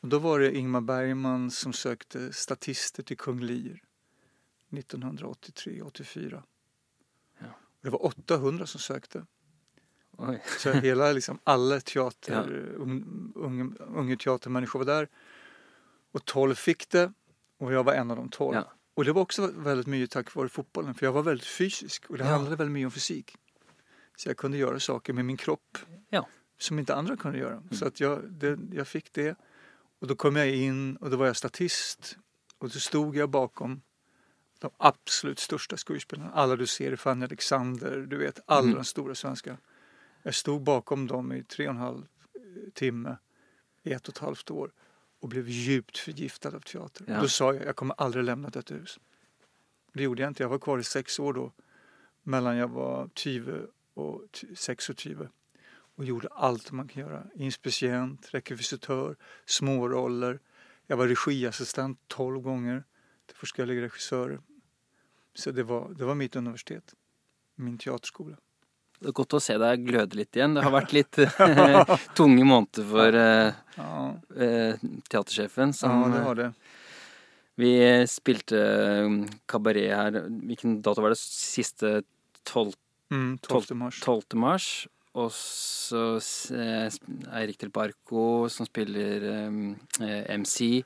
Och 0.00 0.08
då 0.08 0.18
var 0.18 0.40
det 0.40 0.56
Ingmar 0.56 0.80
Bergman 0.80 1.50
som 1.50 1.72
sökte 1.72 2.32
statister 2.32 3.02
till 3.02 3.16
Kung 3.16 3.40
Lear 3.40 3.80
1983-84. 4.70 6.42
Ja. 7.38 7.46
Det 7.80 7.90
var 7.90 8.04
800 8.06 8.66
som 8.66 8.80
sökte. 8.80 9.26
Oi. 10.18 10.38
Så 10.58 10.72
hela, 10.72 11.12
liksom, 11.12 11.38
alla 11.44 11.80
teater, 11.80 12.74
un, 12.76 13.32
unga, 13.34 13.74
unga 13.78 14.16
teatermänniskor 14.16 14.78
var 14.78 14.86
där. 14.86 15.08
Och 16.12 16.24
12 16.24 16.54
fick 16.54 16.90
det 16.90 17.12
och 17.58 17.72
jag 17.72 17.84
var 17.84 17.92
en 17.92 18.10
av 18.10 18.16
de 18.16 18.28
12. 18.28 18.54
Ja. 18.56 18.72
Och 18.94 19.04
det 19.04 19.12
var 19.12 19.22
också 19.22 19.46
väldigt 19.46 19.86
mycket 19.86 20.10
tack 20.10 20.34
vare 20.34 20.48
fotbollen 20.48 20.94
för 20.94 21.06
jag 21.06 21.12
var 21.12 21.22
väldigt 21.22 21.46
fysisk 21.46 22.10
och 22.10 22.18
det 22.18 22.24
Ja. 22.24 22.30
handlade 22.30 22.56
väldigt 22.56 22.72
mycket 22.72 22.86
om 22.86 22.90
fysik. 22.90 23.36
Så 24.16 24.28
jag 24.28 24.36
kunde 24.36 24.58
göra 24.58 24.80
saker 24.80 25.12
med 25.12 25.24
min 25.24 25.36
kropp 25.36 25.78
Ja. 26.08 26.26
som 26.58 26.78
inte 26.78 26.94
andra 26.94 27.16
kunde 27.16 27.38
göra. 27.38 27.62
Så 27.70 27.86
att 27.86 28.00
jag, 28.00 28.32
det, 28.32 28.58
jag 28.72 28.88
fick 28.88 29.12
det 29.12 29.36
och 30.00 30.06
då 30.06 30.14
kom 30.14 30.36
jag 30.36 30.50
in 30.50 30.96
och 30.96 31.10
då 31.10 31.16
var 31.16 31.26
jag 31.26 31.36
statist 31.36 32.16
och 32.58 32.68
då 32.70 32.78
stod 32.78 33.16
jag 33.16 33.30
bakom 33.30 33.82
de 34.58 34.70
absolut 34.76 35.38
största 35.38 35.76
skådespelarna. 35.76 36.30
Alla 36.32 36.56
du 36.56 36.66
ser, 36.66 36.96
Fanny 36.96 37.24
Alexander, 37.24 38.06
du 38.08 38.16
vet 38.16 38.40
alla 38.46 38.62
Mm. 38.62 38.74
de 38.74 38.84
stora 38.84 39.14
svenska. 39.14 39.56
Jag 40.22 40.34
stod 40.34 40.62
bakom 40.62 41.06
dem 41.06 41.32
i 41.32 41.44
tre 41.44 41.66
och 41.66 41.70
en 41.74 41.80
halv 41.80 42.06
eh, 42.34 42.70
timme 42.74 43.16
i 43.82 43.92
ett 43.92 44.08
och 44.08 44.14
ett 44.14 44.18
halvt 44.18 44.50
år 44.50 44.72
och 45.20 45.28
blev 45.28 45.48
djupt 45.48 45.98
förgiftad 45.98 46.48
av 46.56 46.60
teater. 46.60 47.04
Ja. 47.08 47.20
Då 47.20 47.28
sa 47.28 47.54
jag, 47.54 47.64
jag 47.64 47.76
kommer 47.76 47.94
aldrig 47.98 48.24
lämna 48.24 48.48
detta 48.50 48.74
hus. 48.74 48.98
Det 49.92 50.02
gjorde 50.02 50.22
jag 50.22 50.30
inte. 50.30 50.42
Jag 50.42 50.48
var 50.50 50.58
kvar 50.58 50.78
i 50.78 50.84
sex 50.84 51.18
år 51.18 51.32
då. 51.32 51.52
Mellan 52.22 52.56
jag 52.56 52.68
var 52.68 53.10
20 53.14 53.66
och 53.94 54.22
t- 54.32 54.46
26 54.48 54.88
och 54.90 54.96
gjorde 56.06 56.28
allt 56.28 56.72
man 56.72 56.88
kan 56.88 57.02
göra. 57.02 57.22
Inspicient, 57.34 58.28
rekvisitör, 58.34 59.16
småroller. 59.46 60.40
Jag 60.86 60.96
var 60.96 61.08
regiassistent 61.08 61.98
12 62.08 62.40
gånger 62.40 62.84
till 63.26 63.36
forskare 63.36 63.80
regissörer. 63.82 64.40
Så 65.34 65.50
det 65.50 65.62
var, 65.62 65.90
det 65.98 66.04
var 66.04 66.14
mitt 66.14 66.36
universitet, 66.36 66.94
min 67.56 67.78
teaterskola. 67.78 68.36
Det 69.00 69.08
er 69.08 69.14
godt 69.16 69.32
å 69.32 69.40
se 69.40 69.54
deg 69.56 69.86
gløde 69.86 70.18
litt 70.18 70.36
igjen. 70.36 70.54
Det 70.58 70.64
har 70.66 70.74
vært 70.74 70.92
litt 70.98 71.18
eh, 71.22 71.94
tunge 72.18 72.44
måneder 72.44 72.88
for 72.90 73.16
eh, 73.16 73.60
Ja, 73.78 74.00
eh, 74.36 74.82
teatersjefen. 75.08 75.72
ja 75.72 75.78
Som, 75.78 76.02
det 76.12 76.24
var 76.26 76.40
det. 76.40 76.50
Vi 77.60 77.72
spilte 78.08 78.60
eh, 78.60 79.08
kabaret 79.48 79.94
her 79.96 80.18
Hvilken 80.28 80.80
dato 80.84 81.04
var 81.04 81.14
det? 81.14 81.20
Siste 81.22 82.02
12. 82.44 82.74
Mm, 83.10 83.38
12 83.46 83.72
mars. 83.76 84.00
12. 84.04 84.36
mars. 84.38 84.66
Og 85.18 85.30
så 85.34 86.20
eh, 86.54 86.86
Eirik 87.40 87.58
Del 87.58 87.72
Barco, 87.74 88.46
som 88.52 88.66
spiller 88.68 89.24
eh, 89.26 90.36
MC, 90.38 90.84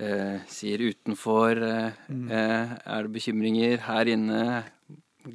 eh, 0.00 0.38
sier 0.48 0.78
utenfor 0.88 1.60
Mm. 2.08 2.30
Er 2.32 3.02
det 3.04 3.12
bekymringer? 3.12 3.76
Her 3.84 4.08
inne, 4.08 4.64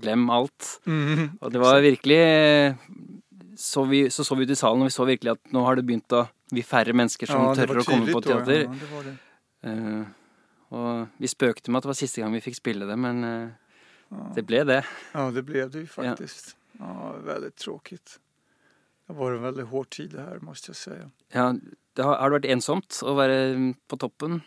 glem 0.02 0.30
alt. 0.34 0.80
Mm, 0.90 1.38
Og 1.42 1.52
det 1.54 1.60
var 1.62 1.82
virkelig 1.86 2.78
så, 3.56 3.84
vi, 3.86 4.10
så 4.10 4.24
så 4.26 4.36
vi 4.36 4.48
ut 4.48 4.50
i 4.50 4.58
salen, 4.58 4.82
og 4.82 4.90
vi 4.90 4.96
så 4.96 5.06
virkelig 5.06 5.36
at 5.36 5.54
nå 5.54 5.62
har 5.68 5.76
det 5.78 5.86
begynt 5.86 6.16
å 6.18 6.24
bli 6.50 6.64
færre 6.66 6.94
mennesker 6.98 7.30
som 7.30 7.44
ja, 7.46 7.54
det 7.54 7.68
tør 7.68 7.76
var 7.76 7.82
å 7.84 7.86
komme 7.86 8.10
på 8.18 8.22
teater. 8.26 8.64
Ja, 8.66 8.74
det 8.82 8.90
var 8.90 9.04
det. 9.06 9.16
Eh, 9.70 10.04
og 10.74 11.22
vi 11.22 11.30
spøkte 11.30 11.70
med 11.70 11.78
at 11.78 11.86
det 11.86 11.92
var 11.94 12.00
siste 12.02 12.24
gang 12.24 12.34
vi 12.34 12.42
fikk 12.42 12.58
spille 12.58 12.90
det, 12.90 12.98
men 12.98 13.24
eh, 13.24 13.52
Ja. 14.14 14.26
det 14.36 14.44
ble 14.46 14.64
det. 14.66 14.82
Ja, 15.14 15.30
det 15.32 15.42
blev 15.46 15.70
det 15.72 15.80
ju 15.86 15.88
faktiskt. 15.88 16.56
Ja, 16.80 17.14
väldigt 17.26 17.56
tråkigt. 17.62 18.20
Det 19.08 19.14
var 19.14 19.32
en 19.32 19.42
väldigt 19.42 19.66
hård 19.68 19.90
tid 19.90 20.10
det 20.12 20.22
här 20.22 20.40
måste 20.40 20.70
jag 20.70 20.76
säga. 20.76 21.12
Ja, 21.32 21.56
det 21.94 22.02
har, 22.02 22.16
har 22.18 22.30
det 22.30 22.40
vært 22.40 22.52
ensomt 22.56 23.00
å 23.04 23.14
være 23.18 23.38
på 23.88 23.98
toppen? 23.98 24.42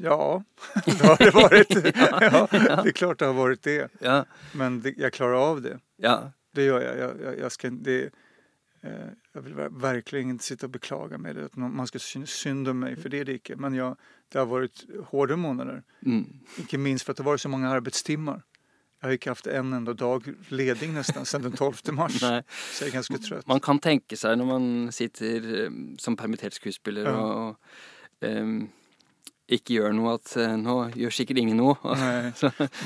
Ja, 0.00 0.44
det 0.84 1.02
har 1.06 1.16
det 1.18 1.30
varit. 1.34 1.70
Ja, 2.20 2.48
det 2.82 2.88
är 2.88 2.92
klart 2.92 3.18
det 3.18 3.24
har 3.26 3.34
varit 3.34 3.62
det. 3.62 3.88
Ja. 4.00 4.24
Men 4.54 4.80
det, 4.80 4.94
jag 4.98 5.12
klarar 5.12 5.50
av 5.50 5.62
det. 5.62 5.78
ja. 5.96 6.32
Det 6.52 6.62
gör 6.64 6.80
jag. 6.80 6.98
Jag, 6.98 7.20
jag, 7.20 7.38
jag, 7.38 7.52
ska, 7.52 7.70
det, 7.70 8.10
eh, 8.80 9.06
jag 9.32 9.42
vill 9.42 9.54
ver- 9.54 9.80
verkligen 9.80 10.30
inte 10.30 10.44
sitta 10.44 10.66
och 10.66 10.70
beklaga 10.70 11.18
mig. 11.18 11.44
Att 11.44 11.56
man 11.56 11.86
ska 11.86 11.98
synes 11.98 12.30
synd 12.30 12.68
om 12.68 12.78
mig, 12.78 12.96
för 12.96 13.08
det 13.08 13.18
är 13.18 13.24
det 13.24 13.32
inte. 13.32 13.56
Men 13.56 13.74
jag, 13.74 13.96
det 14.28 14.38
har 14.38 14.46
varit 14.46 14.84
hårda 15.06 15.36
månader. 15.36 15.82
Mm. 16.06 16.26
Inte 16.58 16.78
minst 16.78 17.04
för 17.04 17.12
att 17.12 17.16
det 17.16 17.22
har 17.22 17.30
varit 17.30 17.40
så 17.40 17.48
många 17.48 17.70
arbetstimmar. 17.70 18.42
Jag 19.00 19.08
har 19.08 19.12
inte 19.12 19.30
haft 19.30 19.46
en 19.46 19.72
enda 19.72 19.92
dag 19.94 20.24
ledig 20.48 20.88
nästan 20.90 21.26
sedan 21.26 21.42
den 21.42 21.52
12 21.52 21.74
mars. 21.92 22.22
Nei. 22.22 22.42
Så 22.72 22.84
jag 22.84 22.88
är 22.88 22.92
ganska 22.92 23.18
trött. 23.18 23.46
Man 23.46 23.60
kan 23.60 23.78
tenke 23.78 24.16
seg 24.16 24.36
når 24.38 24.44
man 24.46 24.92
sitter 24.92 25.64
eh, 25.64 25.70
som 25.98 26.16
permittert 26.16 26.52
skuespiller 26.54 27.04
Ja. 27.08 27.16
og, 27.16 27.48
og 27.48 28.28
em, 28.28 28.68
ikke 29.50 29.74
gjør 29.76 29.92
noe, 29.96 30.14
at 30.14 30.36
eh, 30.38 30.52
nå 30.56 30.74
gjør 30.94 31.10
sikkert 31.14 31.38
ingen 31.42 31.56
noe. 31.58 31.74
Nej, 32.00 32.32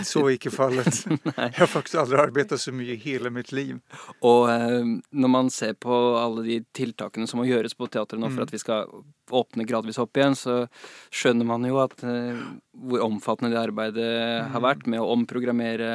så 0.04 0.24
är 0.26 0.30
icke 0.30 0.50
fallet. 0.50 1.04
Jag 1.36 1.58
har 1.60 1.66
faktiskt 1.66 1.94
aldrig 1.94 2.20
arbetat 2.20 2.60
så 2.60 2.72
mycket 2.72 2.94
i 3.06 3.10
hela 3.10 3.30
mitt 3.30 3.52
liv. 3.52 3.78
Og 4.22 4.48
eh, 4.50 4.84
når 5.10 5.28
man 5.28 5.50
ser 5.50 5.74
på 5.74 5.92
alle 6.16 6.42
de 6.46 6.60
tiltakene 6.72 7.26
som 7.28 7.38
må 7.42 7.46
gjøres 7.46 7.74
på 7.76 7.88
teatret 7.88 8.20
nå 8.20 8.28
Mm. 8.30 8.34
for 8.36 8.42
at 8.46 8.52
vi 8.54 8.58
skal 8.58 8.88
åpne 9.30 9.64
gradvis 9.68 9.98
opp 9.98 10.16
igjen, 10.16 10.34
så 10.36 10.66
skjønner 11.12 11.44
man 11.46 11.64
jo 11.68 11.78
at 11.84 12.00
eh, 12.04 12.40
hvor 12.72 13.04
omfattende 13.04 13.52
det 13.52 13.60
arbeidet 13.60 14.10
har 14.50 14.60
Mm. 14.60 14.68
vært 14.70 14.86
med 14.86 15.00
å 15.00 15.12
omprogrammere 15.12 15.90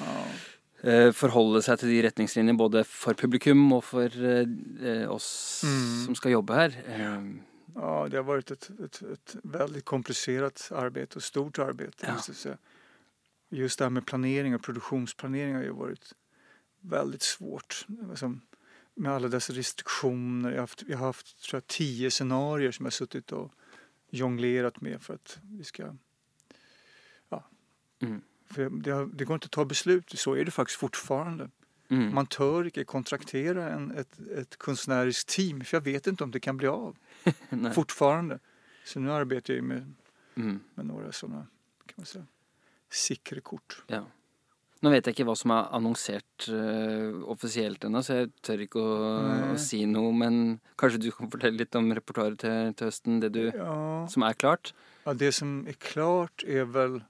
Ja. 0.00 0.14
eh, 0.84 1.10
Forholde 1.12 1.62
seg 1.62 1.78
til 1.80 1.88
de 1.88 2.02
retningslinjene 2.08 2.56
både 2.58 2.84
for 2.86 3.14
publikum 3.14 3.72
og 3.72 3.82
for 3.84 4.06
eh, 4.06 5.06
oss 5.10 5.62
Mm. 5.64 6.04
som 6.06 6.14
skal 6.14 6.32
jobbe 6.32 6.54
her. 6.54 6.70
Eh, 6.86 7.20
Ja, 7.74 8.08
det 8.10 8.16
har 8.16 8.24
varit 8.24 8.50
ett, 8.50 8.70
ett, 8.84 9.02
ett 9.02 9.36
väldigt 9.42 9.84
komplicerat 9.84 10.72
arbete 10.74 11.16
och 11.16 11.22
stort 11.22 11.58
arbete. 11.58 12.14
Ja. 12.26 12.34
Säga. 12.34 12.58
Just 13.48 13.78
det 13.78 13.84
här 13.84 13.90
med 13.90 14.06
planering 14.06 14.54
och 14.54 14.62
produktionsplanering 14.62 15.54
har 15.54 15.62
ju 15.62 15.70
varit 15.70 16.14
väldigt 16.80 17.22
svårt. 17.22 17.86
Alltså, 18.10 18.38
med 18.94 19.12
alla 19.12 19.28
dessa 19.28 19.52
restriktioner. 19.52 20.50
Jag 20.50 20.56
har 20.56 20.60
haft, 20.60 20.82
jag 20.86 20.98
har 20.98 21.06
haft 21.06 21.42
tror 21.42 21.56
jag, 21.56 21.66
tio 21.66 22.10
scenarier 22.10 22.72
som 22.72 22.84
jag 22.84 22.86
har 22.86 22.92
suttit 22.92 23.32
och 23.32 23.52
jonglerat 24.10 24.80
med 24.80 25.02
för 25.02 25.14
att 25.14 25.38
vi 25.42 25.64
ska... 25.64 25.96
mm. 28.00 28.22
För 28.50 28.70
det, 28.70 29.08
det 29.12 29.24
går 29.24 29.34
inte 29.34 29.44
att 29.44 29.50
ta 29.50 29.64
beslut, 29.64 30.18
så 30.18 30.34
är 30.34 30.44
det 30.44 30.50
faktiskt 30.50 30.78
fortfarande. 30.78 31.50
Mm. 31.88 32.14
Man 32.14 32.26
tör 32.26 32.64
inte 32.64 32.84
kontraktera 32.84 33.70
en, 33.70 33.90
ett, 33.90 34.18
ett 34.36 34.56
konstnärligt 34.56 35.26
team 35.26 35.64
för 35.64 35.76
jag 35.76 35.82
vet 35.82 36.06
inte 36.06 36.24
om 36.24 36.30
det 36.30 36.40
kan 36.40 36.56
bli 36.56 36.68
av. 36.68 36.96
Nei. 37.50 37.72
Fortfarande. 37.72 38.38
Så 38.84 39.00
nu 39.00 39.12
arbetar 39.12 39.54
jag 39.54 39.62
ju 39.62 39.68
med, 39.68 39.94
Mm. 40.36 40.60
med 40.74 40.86
några 40.86 41.12
sådana, 41.12 41.46
kan 41.86 41.94
man 41.96 42.06
säga, 42.06 42.26
sikre 42.90 43.40
kort. 43.40 43.82
Ja. 43.86 44.04
Nå 44.82 44.90
vet 44.90 45.06
jeg 45.06 45.14
ikke 45.14 45.24
hva 45.24 45.34
som 45.38 45.50
er 45.54 45.68
annonsert 45.72 46.48
eh, 46.52 47.14
offisielt 47.30 47.84
ennå, 47.86 48.02
så 48.04 48.16
jeg 48.18 48.32
tør 48.44 48.64
ikke 48.66 48.82
å, 48.82 48.96
Nei. 49.22 49.52
å 49.54 49.58
si 49.62 49.78
noe. 49.88 50.10
Men 50.12 50.58
kanskje 50.76 51.00
du 51.00 51.10
kan 51.14 51.30
fortelle 51.32 51.56
litt 51.62 51.74
om 51.78 51.88
repertoaret 51.96 52.36
til, 52.42 52.74
til 52.76 52.90
høsten, 52.90 53.20
det 53.22 53.30
du, 53.32 53.44
Ja, 53.54 54.04
som 54.10 54.26
er 54.26 54.34
klart? 54.36 54.74
ja, 55.06 55.14
det 55.14 55.32
som 55.32 55.66
är 55.66 55.72
klart 55.72 56.42
är 56.46 56.64
väl, 56.64 57.00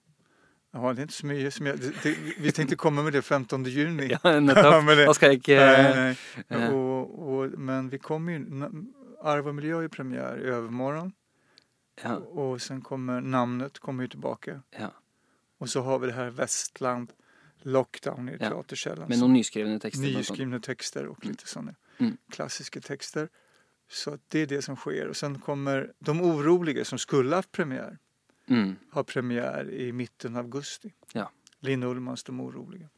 ja 0.73 0.93
det 0.93 1.01
är 1.01 1.03
inte 1.03 1.15
så 1.15 1.27
mycket 1.27 1.55
som 1.55 1.67
jag, 1.67 1.81
det, 1.81 1.93
det, 2.03 2.17
vi 2.39 2.53
tänkte 2.53 2.77
komma 2.77 3.03
med 3.03 3.13
det 3.13 3.23
15 3.23 3.65
juni. 3.65 4.09
Ja, 4.23 4.41
nettopp. 4.41 4.85
men 4.85 4.97
det- 4.97 5.07
Da 5.07 5.15
skal 5.15 5.29
jeg 5.31 5.39
ikke 5.41 5.59
Nej, 5.59 5.95
nej. 5.95 6.17
eh, 6.63 6.75
Och, 6.75 7.29
och, 7.33 7.51
men 7.59 7.89
vi 7.89 7.99
kommer 7.99 8.33
ju, 8.33 8.39
Arv 9.25 9.49
och 9.49 9.55
miljö 9.55 9.85
är 9.85 9.89
premiär 9.89 10.39
i 10.41 10.45
övermorgon 10.45 11.13
Ja. 12.03 12.17
och 12.17 12.63
sen 12.63 12.81
kommer 12.83 13.21
namnet 13.21 13.79
kommer 13.79 14.03
ju 14.05 14.09
tillbaka. 14.09 14.63
ja. 14.79 14.93
Och 15.59 15.69
så 15.71 15.81
har 15.81 15.99
vi 15.99 16.07
det 16.07 16.13
här 16.13 16.31
Västland 16.31 17.13
Lockdown 17.63 18.29
i 18.29 18.33
Ja, 18.41 18.49
Teaterkällan. 18.49 19.09
Med 19.09 19.09
tekster. 19.09 19.19
blant 19.19 19.23
annet. 19.23 20.17
Nyskrivna 20.19 20.61
texter 20.61 21.07
och 21.07 21.27
lite 21.27 21.47
sådana 21.49 21.75
Mm. 21.99 22.17
klassiska 22.31 22.81
texter. 22.81 23.29
Så 23.89 24.19
det 24.29 24.39
är 24.41 24.47
det 24.47 24.63
som 24.63 24.77
sker. 24.77 25.09
Och 25.09 25.17
sen 25.17 25.39
kommer 25.41 25.93
De 25.99 26.21
oroliga 26.21 26.85
som 26.85 26.99
skulle 26.99 27.37
haft 27.37 27.53
premiär, 27.53 27.99
Mm. 28.47 28.77
ha 28.91 29.05
premiär 29.05 29.71
i 29.71 29.93
mitten 29.93 30.37
av 30.37 30.45
augusti. 30.45 30.93
Ja. 31.13 31.31
Linn 31.61 31.83
Ullmans 31.83 32.25
De 32.25 32.41
oroliga. 32.41 32.89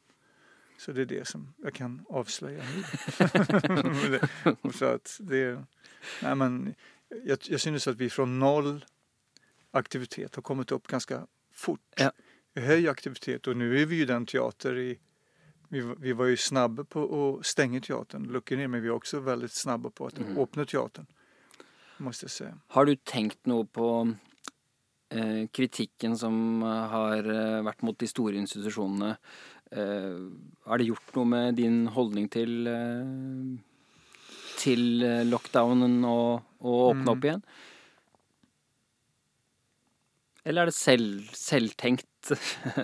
Så 0.78 0.92
det 0.92 1.00
är 1.02 1.06
det 1.06 1.28
som 1.28 1.54
jag 1.56 1.74
kan 1.74 2.04
avslöja 2.08 2.62
nu. 2.76 4.20
Så 4.74 4.84
att 4.84 5.16
det, 5.20 5.64
nej 6.22 6.34
men, 6.34 6.74
jag, 7.24 7.38
jag 7.48 7.60
synes 7.60 7.86
att 7.88 7.96
vi 7.96 8.10
från 8.10 8.38
noll 8.38 8.84
aktivitet 9.70 10.34
har 10.34 10.42
kommit 10.42 10.72
upp 10.72 10.86
ganska 10.86 11.26
fort. 11.52 11.80
Ja. 11.96 12.12
Höjer 12.54 12.90
aktivitet 12.90 13.46
och 13.46 13.56
nu 13.56 13.82
är 13.82 13.86
vi 13.86 13.96
ju 13.96 14.04
den 14.06 14.26
teater 14.26 14.78
i 14.78 14.98
vi, 15.68 15.94
vi 15.98 16.12
var 16.12 16.26
ju 16.26 16.36
snabba 16.36 16.84
på 16.84 17.36
att 17.40 17.46
stänga 17.46 17.80
teatern, 17.80 18.22
lucka 18.32 18.56
ner, 18.56 18.68
men 18.68 18.82
vi 18.82 18.88
är 18.88 18.92
också 18.92 19.20
väldigt 19.20 19.52
snabba 19.52 19.90
på 19.90 20.06
att 20.06 20.18
Mm. 20.18 20.38
öppna 20.38 20.64
teatern. 20.64 21.06
Måste 21.98 22.24
jag 22.24 22.30
säga. 22.30 22.58
Har 22.66 22.84
du 22.84 22.96
tenkt 22.96 23.46
noe 23.46 23.64
på 23.64 24.14
eh, 25.08 25.46
kritikken 25.52 26.18
som 26.18 26.62
har 26.62 27.18
eh, 27.18 27.62
vært 27.64 27.82
mot 27.82 27.98
de 27.98 28.06
store 28.06 28.36
institusjonene? 28.36 29.16
Eh, 29.70 30.30
har 30.64 30.78
det 30.78 30.84
gjort 30.84 31.14
noe 31.14 31.24
med 31.24 31.54
din 31.54 31.86
holdning 31.86 32.28
til 32.28 32.66
eh, 32.66 33.04
til 34.56 35.02
eh, 35.02 35.22
lockdownen 35.28 36.04
og 36.04 36.42
å 36.60 36.74
åpne 36.90 37.02
Mm. 37.04 37.08
opp 37.12 37.24
igjen? 37.24 37.42
Eller 40.44 40.62
er 40.62 40.66
det 40.70 40.74
selv, 40.74 41.30
selvtenkt 41.34 42.32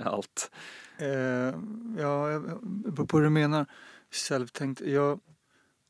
alt? 0.04 0.50
Eh, 1.02 1.54
ja, 1.98 2.30
jag- 2.30 2.96
på 2.96 3.06
på 3.06 3.16
vad 3.16 3.22
du 3.26 3.30
menar. 3.30 3.66
Självtänkt. 4.10 4.80
Jag, 4.80 5.20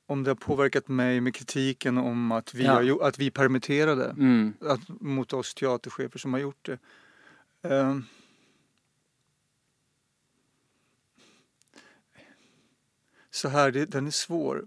om 0.07 0.23
det 0.23 0.31
har 0.31 0.35
påverkat 0.37 0.89
mig 0.89 1.21
med 1.21 1.35
kritiken 1.35 1.99
om 1.99 2.33
att 2.33 2.55
vi, 2.55 2.65
Ja. 2.65 2.73
har, 2.73 3.03
att 3.09 3.19
vi 3.19 3.31
permitterade 3.31 4.11
Mm. 4.11 4.55
att, 4.61 4.89
mot 4.89 5.33
oss 5.33 5.55
teaterchefer 5.55 6.19
som 6.19 6.33
har 6.33 6.41
gjort 6.41 6.65
det. 6.67 6.79
Eh, 7.63 7.99
så 13.31 13.49
här, 13.49 13.71
det, 13.71 13.87
den 13.87 14.07
är 14.07 14.11
svår. 14.11 14.67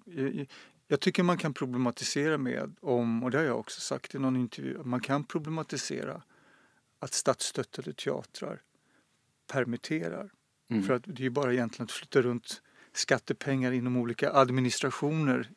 Jag, 0.88 1.00
tycker 1.00 1.24
man 1.24 1.38
kan 1.38 1.54
problematisera 1.54 2.38
med 2.38 2.76
om, 2.82 3.24
och 3.24 3.32
det 3.32 3.38
har 3.38 3.46
jag 3.46 3.60
också 3.60 3.82
sagt 3.82 4.16
i 4.16 4.20
någon 4.20 4.36
intervju, 4.36 4.84
man 4.84 5.00
kan 5.00 5.24
problematisera 5.24 6.22
att 7.00 7.14
statsstöttade 7.14 7.94
teatrar 7.94 8.62
permitterar. 9.48 10.32
Mm. 10.70 10.84
För 10.84 10.94
att 10.94 11.04
det 11.04 11.20
är 11.20 11.24
ju 11.24 11.30
bara 11.30 11.54
egentligen 11.54 11.84
att 11.84 11.92
flytta 11.92 12.22
runt 12.22 12.62
skattepengar 12.94 13.72
inom 13.72 13.98
olika 13.98 14.32
administrationer 14.32 15.52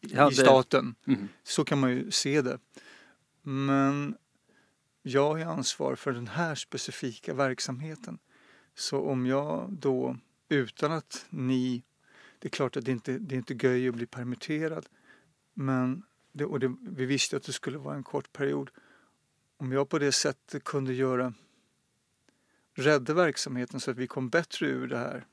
i 0.00 0.14
Ja, 0.14 0.30
staten. 0.30 0.94
Mm. 1.06 1.28
Så 1.42 1.64
kan 1.64 1.80
man 1.80 1.90
ju 1.90 2.10
se 2.10 2.42
det. 2.42 2.58
Men 3.42 4.16
jag 5.02 5.40
är 5.40 5.46
ansvar 5.46 5.94
för 5.94 6.12
den 6.12 6.28
här 6.28 6.54
specifika 6.54 7.34
verksamheten. 7.34 8.18
Så 8.74 9.00
om 9.00 9.26
jag 9.26 9.72
då, 9.72 10.16
utan 10.48 10.92
att 10.92 11.26
ni... 11.30 11.82
Det 12.38 12.48
är 12.48 12.50
klart 12.50 12.76
att 12.76 12.84
det 12.84 12.92
inte 12.92 13.18
det 13.18 13.34
är 13.34 13.36
inte 13.36 13.66
göj 13.66 13.88
att 13.88 13.94
bli 13.94 14.06
permitterad. 14.06 14.86
Men 15.54 16.02
det, 16.32 16.44
och 16.44 16.60
det, 16.60 16.76
vi 16.80 17.06
visste 17.06 17.36
att 17.36 17.42
det 17.42 17.52
skulle 17.52 17.78
vara 17.78 17.94
en 17.94 18.02
kort 18.02 18.32
period. 18.32 18.70
Om 19.56 19.72
jag 19.72 19.88
på 19.88 19.98
det 19.98 20.12
sättet 20.12 20.64
kunde 20.64 20.94
göra 20.94 21.34
rädda 22.74 23.14
verksamheten 23.14 23.80
så 23.80 23.90
att 23.90 23.96
vi 23.96 24.06
kom 24.06 24.28
bättre 24.28 24.66
ur 24.66 24.86
det 24.88 24.98
här. 24.98 25.26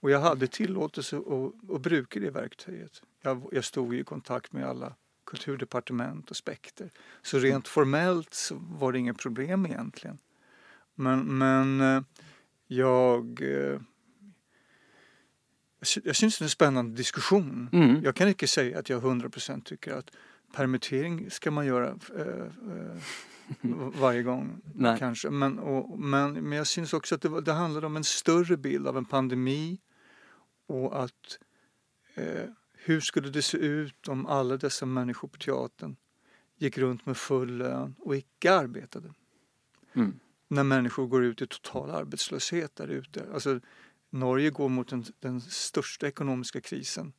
Och 0.00 0.10
jag 0.10 0.20
hade 0.20 0.46
tillåtelse 0.46 1.16
att, 1.16 1.70
att 1.70 1.82
bruka 1.82 2.20
det 2.20 2.30
verktyget. 2.30 3.02
Jag, 3.20 3.48
jag 3.52 3.64
stod 3.64 3.94
i 3.94 4.04
kontakt 4.04 4.52
med 4.52 4.64
alla 4.64 4.94
kulturdepartement 5.26 6.30
och 6.30 6.36
spekter. 6.36 6.90
Så 7.22 7.38
rent 7.38 7.68
formellt 7.68 8.34
så 8.34 8.54
var 8.54 8.92
det 8.92 8.98
inget 8.98 9.18
problem 9.18 9.66
egentligen. 9.66 10.18
Men, 10.94 11.38
men 11.38 11.80
eh, 11.80 12.02
jag, 12.66 13.40
eh, 13.42 13.80
jag 15.84 15.88
sy- 15.88 16.00
jag 16.04 16.16
syns 16.16 16.38
det 16.38 16.42
är 16.42 16.46
en 16.46 16.50
spännande 16.50 16.96
diskussion. 16.96 17.68
Mm. 17.72 18.02
Jag 18.04 18.16
kan 18.16 18.28
inte 18.28 18.46
säga 18.46 18.78
att 18.78 18.88
jag 18.88 19.02
100% 19.02 19.62
tycker 19.64 19.92
att 19.92 20.10
permittering 20.54 21.30
ska 21.30 21.50
man 21.50 21.66
göra 21.66 21.98
eh, 22.16 22.26
eh, 22.26 23.00
varje 24.00 24.22
gång 24.22 24.60
Nej. 24.74 24.98
kanske. 24.98 25.30
Men, 25.30 25.58
och, 25.58 25.98
men, 25.98 26.32
men 26.32 26.58
jag 26.58 26.66
syns 26.66 26.92
också 26.92 27.14
att 27.14 27.20
det, 27.22 27.40
det 27.40 27.52
handlar 27.52 27.84
om 27.84 27.96
en 27.96 28.04
större 28.04 28.56
bild 28.56 28.86
av 28.86 28.96
en 28.96 29.04
pandemi 29.04 29.78
och 30.66 31.04
att 31.04 31.38
eh, 32.14 32.48
hur 32.72 33.00
skulle 33.00 33.28
det 33.30 33.42
se 33.42 33.58
ut 33.58 34.08
om 34.08 34.26
alla 34.26 34.56
dessa 34.56 34.86
människor 34.86 35.28
på 35.28 35.38
teatern 35.38 35.96
gick 36.58 36.78
runt 36.78 37.06
med 37.06 37.16
full 37.16 37.56
lön 37.56 37.94
och 37.98 38.16
icke 38.16 38.52
arbetade? 38.52 39.12
Mm. 39.94 40.18
När 40.48 40.64
människor 40.64 41.06
går 41.06 41.24
ut 41.24 41.42
i 41.42 41.46
total 41.46 41.90
arbetslöshet 41.90 42.76
där 42.76 42.88
ute. 42.88 43.26
Alltså, 43.34 43.60
Norge 44.14 44.50
går 44.50 44.68
mot 44.68 44.88
den, 44.88 45.04
den 45.20 45.40
största 45.40 46.06
ekonomiska 46.08 46.60
krisen 46.60 47.12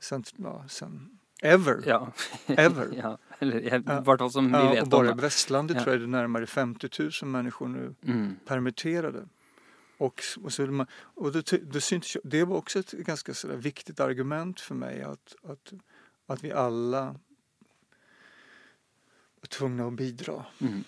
sen, 0.00 0.24
ja, 0.36 0.64
sen 0.68 1.18
ever. 1.42 1.82
Ja. 1.86 2.12
Ever. 2.46 2.88
ja. 3.02 3.18
Eller 3.38 3.82
Ja. 3.86 4.00
vart 4.00 4.32
som 4.32 4.46
vi 4.46 4.52
Ja, 4.52 4.70
vet 4.70 4.82
och 4.82 4.88
bara 4.88 5.10
i 5.10 5.14
västlandet 5.14 5.76
Ja. 5.76 5.82
tror 5.82 5.94
jag 5.94 6.00
det 6.00 6.04
är 6.04 6.08
närmare 6.08 6.46
50 6.46 6.88
000 7.22 7.30
människor 7.30 7.68
nu 7.68 7.94
Mm. 8.06 8.36
permitterade. 8.46 9.28
Och, 9.98 10.22
och, 10.42 10.52
så, 10.52 10.86
och 10.98 11.32
det, 11.32 11.72
det, 11.72 11.80
syntes, 11.80 12.16
det 12.24 12.44
var 12.44 12.56
också 12.56 12.78
ett 12.78 12.90
ganska 12.92 13.34
sådär 13.34 13.56
viktigt 13.56 14.00
argument 14.00 14.60
för 14.60 14.74
mig 14.74 15.02
att, 15.02 15.34
att, 15.42 15.72
att 16.26 16.44
vi 16.44 16.52
alla 16.52 17.04
var 19.40 19.46
tvungna 19.48 19.86
att 19.86 19.92
bidra. 19.92 20.46
Mm. 20.60 20.84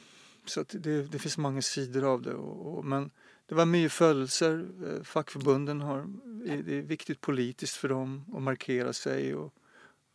Så 0.47 0.61
att 0.61 0.75
det, 0.79 1.03
det 1.03 1.19
finns 1.19 1.39
många 1.39 1.63
sidor 1.63 2.05
av 2.05 2.23
det. 2.23 2.35
Och, 2.35 2.79
och, 2.79 2.85
men 2.85 3.11
det 3.47 3.55
var 3.55 3.67
mycket 3.67 3.93
födelser. 3.93 4.69
Eh, 4.87 5.03
Fackförbunden 5.03 5.81
har, 5.81 6.07
det 6.65 6.79
är 6.79 6.83
viktigt 6.83 7.21
politiskt 7.21 7.77
för 7.77 7.89
dem 7.89 8.25
att 8.37 8.43
markera 8.43 8.93
sig. 8.93 9.35
Och, 9.35 9.53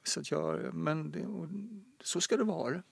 så 0.04 0.20
att 0.20 0.32
jag, 0.32 0.74
men 0.74 1.12
det, 1.12 1.26
och, 1.26 1.48
så 2.04 2.22
ska 2.22 2.38
det 2.38 2.44
vara. 2.44 2.84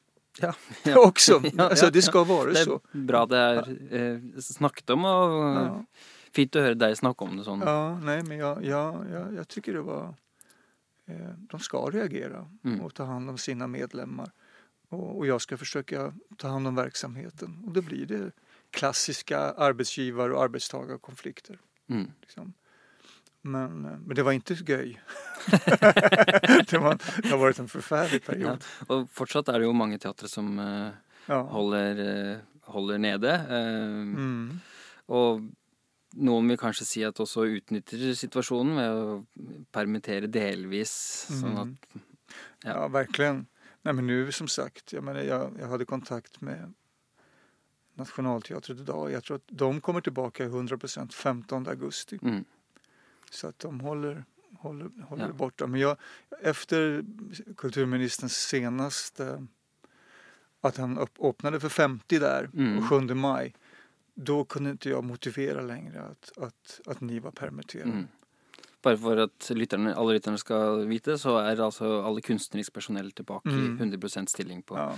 Ja. 0.42 0.54
Också. 1.08 1.42
Ja, 1.58 1.64
alltså, 1.70 1.86
ja, 1.86 1.92
det 1.92 2.02
ska 2.02 2.24
vara 2.24 2.50
Det 2.50 2.56
så. 2.56 2.80
bra 2.92 3.26
det 3.26 3.38
er 3.38 3.94
eh, 3.96 4.40
snakket 4.40 4.90
om, 4.90 5.06
og 5.06 5.56
Ja. 5.56 5.86
fint 6.36 6.56
å 6.56 6.60
høre 6.60 6.76
deg 6.76 6.98
snakke 7.00 7.24
om 7.24 7.38
det 7.38 7.46
sånn. 7.48 7.62
Ja, 7.64 8.00
nej, 8.04 8.24
men 8.28 8.38
jag, 8.38 8.66
jag, 8.66 9.06
jag, 9.12 9.34
jag 9.34 9.48
tycker 9.48 9.74
det 9.74 9.82
var... 9.82 10.14
Eh, 11.08 11.32
de 11.40 11.60
ska 11.60 11.78
reagera 11.90 12.46
Mm. 12.64 12.82
och 12.82 12.94
ta 12.94 13.04
hand 13.04 13.30
om 13.30 13.38
sina 13.38 13.68
medlemmar. 13.68 14.32
Och, 14.90 15.18
och 15.18 15.28
jag 15.28 15.42
ska 15.42 15.58
försöka 15.58 16.14
ta 16.38 16.48
hand 16.48 16.68
om 16.68 16.76
verksamheten. 16.76 17.64
Och 17.66 17.72
då 17.74 17.82
blir 17.82 18.06
det 18.06 18.32
klassiska 18.76 19.40
arbetsgivar 19.40 20.30
och 20.30 20.44
arbetstagarkonflikter. 20.44 21.60
Mm. 21.90 22.12
Liksom. 22.22 22.54
Men, 23.42 23.82
men 23.82 24.16
det 24.16 24.24
var 24.24 24.32
inte 24.32 24.54
göj. 24.54 25.00
det, 26.70 26.78
var, 26.78 26.98
det 27.22 27.30
har 27.30 27.38
varit 27.38 27.60
en 27.60 27.68
förfärlig 27.68 28.22
Ja. 28.26 28.32
period. 28.34 28.64
Og 28.90 29.10
fortsatt 29.14 29.50
er 29.54 29.60
det 29.60 29.68
jo 29.70 29.74
mange 29.74 29.98
teatre 30.02 30.28
som 30.28 30.60
eh, 30.60 30.92
Ja. 31.28 31.42
holder, 31.42 32.00
eh, 32.06 32.38
holder 32.74 32.98
nede. 32.98 33.34
eh, 33.34 34.16
Mm. 34.16 34.60
Og 35.08 35.42
noen 36.16 36.48
vil 36.50 36.58
kanskje 36.58 36.86
si 36.86 37.04
at 37.04 37.20
også 37.20 37.44
utnytter 37.46 38.14
situasjonen 38.18 38.76
ved 38.76 38.90
å 38.90 39.26
permittere 39.74 40.28
delvis. 40.28 41.28
Mm. 41.32 41.54
Ja. 41.54 41.66
Ja. 42.66 42.88
verkligen. 42.88 43.46
Nej, 43.84 43.94
men 43.94 44.08
nu 44.08 44.32
som 44.32 44.48
sagt, 44.48 44.94
jag, 44.94 45.04
menar, 45.04 45.20
jag, 45.22 45.54
jag 45.60 45.68
hade 45.68 45.86
kontakt 45.86 46.42
med 46.42 46.74
Nationalteatern 47.96 48.80
idag. 48.80 49.12
Jag 49.12 49.24
tror 49.24 49.36
att 49.38 49.44
de 49.48 49.82
kommer 49.82 50.02
tillbaka 50.02 50.44
i 50.46 50.48
100% 50.48 51.14
15 51.14 51.68
augusti. 51.68 52.20
mm, 52.22 52.46
Så 53.30 53.48
att 53.48 53.60
de 53.60 53.80
håller, 53.80 54.24
håller, 54.60 54.90
håller 55.08 55.28
Ja. 55.28 55.34
borta. 55.34 55.68
Men 55.68 55.80
jag, 55.80 55.98
efter 56.42 57.06
kulturministerns 57.58 58.34
senaste, 58.36 59.48
att 60.62 60.78
han 60.78 60.98
öppnade 61.20 61.60
för 61.60 61.70
50 61.70 62.20
där, 62.20 62.50
Mm. 62.54 62.78
och 62.78 62.90
7 62.90 63.00
maj, 63.16 63.54
då 64.14 64.44
kunde 64.46 64.70
inte 64.70 64.90
jag 64.90 65.04
motivera 65.04 65.62
längre 65.62 66.02
att, 66.02 66.38
att, 66.38 66.82
att 66.86 67.02
ni 67.02 67.20
var 67.20 67.32
permitterade. 67.32 67.92
mm. 67.92 68.08
Bare 68.82 68.98
for 68.98 69.18
at 69.18 69.50
lytterne, 69.50 69.96
alle 69.96 70.14
lytterne 70.14 70.38
skal 70.38 70.86
vite, 70.88 71.18
så 71.18 71.40
er 71.52 71.62
altså 71.62 72.02
alle 72.06 72.22
kunstnerisk 72.22 72.74
personell 72.74 73.12
tilbake 73.12 73.50
Mm. 73.50 73.78
i 73.78 73.98
100% 73.98 74.30
stilling 74.30 74.62
på 74.62 74.78
Ja. 74.78 74.96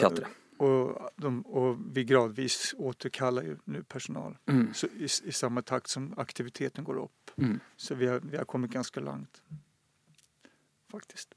Teatret. 0.00 0.28
Och, 0.60 1.10
de, 1.16 1.42
och 1.42 1.76
vi 1.96 2.04
gradvis 2.04 2.74
återkallar 2.78 3.42
ju 3.42 3.56
nu 3.64 3.82
personal 3.82 4.36
Mm. 4.46 4.74
så 4.74 4.86
i, 4.86 5.04
i 5.04 5.32
samma 5.32 5.62
takt 5.62 5.88
som 5.90 6.14
aktiviteten 6.18 6.84
går 6.84 6.96
upp. 6.98 7.30
Mm. 7.36 7.60
Så 7.76 7.94
vi 7.94 8.06
har, 8.06 8.20
vi 8.20 8.36
har 8.36 8.44
kommit 8.44 8.70
ganska 8.70 9.00
långt. 9.00 9.42
Faktiskt. 10.90 11.34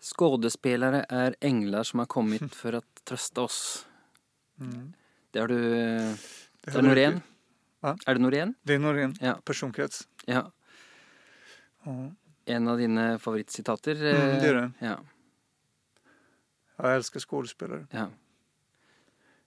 Skådespelare 0.00 1.04
er 1.10 1.34
engler 1.40 1.82
som 1.82 1.98
har 1.98 2.06
kommet 2.06 2.54
for 2.62 2.74
å 2.78 2.80
trøste 3.04 3.40
oss. 3.44 3.86
Mm. 4.60 4.92
Det 5.30 5.40
har 5.40 5.48
du 5.48 5.58
eh, 5.58 6.14
Det, 6.64 6.74
er 6.76 6.82
Norén? 6.82 7.20
Va? 7.80 7.96
Er 8.06 8.14
det 8.14 8.20
Norén? 8.24 8.54
det 8.62 8.74
är 8.74 8.78
Norén 8.78 9.14
Ja. 9.20 9.34
personkrets. 9.44 10.08
ja. 10.26 10.50
Ja. 11.84 12.10
En 12.44 12.68
av 12.68 12.78
dine 12.78 13.18
favorittsitater. 13.18 13.94
Mm, 13.94 14.40
det 14.40 14.48
är 14.48 14.54
det. 14.54 14.72
Ja. 14.78 14.96
Jag 16.82 16.94
älskar 16.94 17.20
skådespelare. 17.20 17.86
ja. 17.90 18.10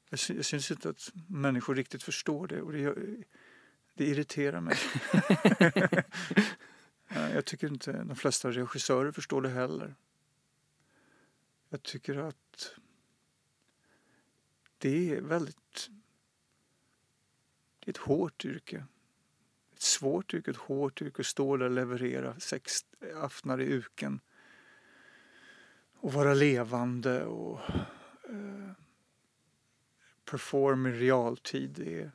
Jag, 0.09 0.19
sy- 0.19 0.35
jag 0.35 0.45
syns 0.45 0.71
inte 0.71 0.89
att 0.89 1.11
människor 1.27 1.75
riktigt 1.75 2.03
förstår 2.03 2.47
det 2.47 2.61
och 2.61 2.71
det, 2.71 2.79
gör, 2.79 3.17
det 3.93 4.05
irriterar 4.05 4.61
mig. 4.61 4.77
Ja, 7.15 7.29
jag 7.29 7.45
tycker 7.45 7.67
inte 7.67 8.03
de 8.03 8.15
flesta 8.15 8.51
regissörer 8.51 9.11
förstår 9.11 9.41
det 9.41 9.49
heller. 9.49 9.95
Jag 11.69 11.83
tycker 11.83 12.17
att 12.17 12.75
det 14.77 15.11
är 15.11 15.21
väldigt... 15.21 15.89
Det 17.79 17.87
är 17.87 17.89
ett 17.89 17.97
hårt 17.97 18.45
yrke. 18.45 18.85
Ett 19.73 19.81
svårt 19.81 20.33
yrke, 20.33 20.51
ett 20.51 20.57
hårt 20.57 21.01
yrke 21.01 21.21
att 21.21 21.25
stå 21.25 21.57
där 21.57 21.65
och 21.65 21.71
leverera 21.71 22.39
sex 22.39 22.85
aftnar 23.15 23.61
i 23.61 23.63
uken. 23.63 24.19
Och 26.03 26.13
vara 26.13 26.33
levande 26.33 27.25
och 27.25 27.59
eh, 28.29 28.71
perform 30.25 30.87
i 30.87 30.91
realtid. 30.91 31.79
Är, 31.79 32.11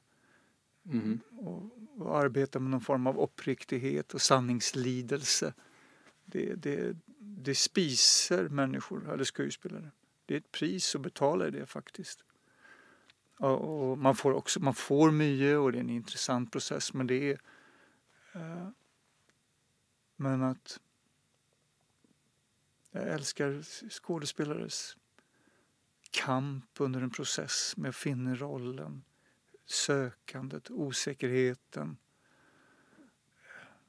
Mhm. 0.83 1.21
och, 1.31 1.71
och 1.99 2.19
arbeta 2.19 2.59
med 2.59 2.71
någon 2.71 2.81
form 2.81 3.07
av 3.07 3.21
uppriktighet 3.21 4.15
och 4.15 4.21
sanningslidelse. 4.21 5.55
Det, 6.25 6.55
det, 6.55 6.97
det 7.19 7.55
spiser 7.55 8.49
människor, 8.49 9.13
eller 9.13 9.25
skådespelare. 9.25 9.91
Det 10.27 10.35
är 10.35 10.39
ett 10.39 10.53
pris 10.53 10.95
att 10.95 11.01
betala 11.01 11.49
i 11.49 11.51
det 11.51 11.67
faktiskt. 11.67 12.25
Och, 13.39 13.91
och 13.91 13.99
man 13.99 14.17
får 14.17 14.33
också 14.33 14.61
man 14.61 14.75
får 14.75 15.11
mycket 15.11 15.59
och 15.59 15.73
det 15.73 15.79
är 15.79 15.81
en 15.81 15.91
intressant 15.91 16.53
process 16.53 16.95
men 16.95 17.07
det 17.07 17.33
är 17.33 17.41
eh, 18.33 18.69
men 20.17 20.43
att 20.43 20.81
jag 22.91 23.09
älskar 23.09 23.63
skådespelares 23.91 24.97
kamp 26.11 26.65
under 26.79 27.01
en 27.01 27.11
process 27.11 27.77
med 27.77 27.89
att 27.89 27.97
finna 27.97 28.35
rollen 28.35 29.03
sökandet, 29.71 30.71
osäkerheten, 30.71 31.97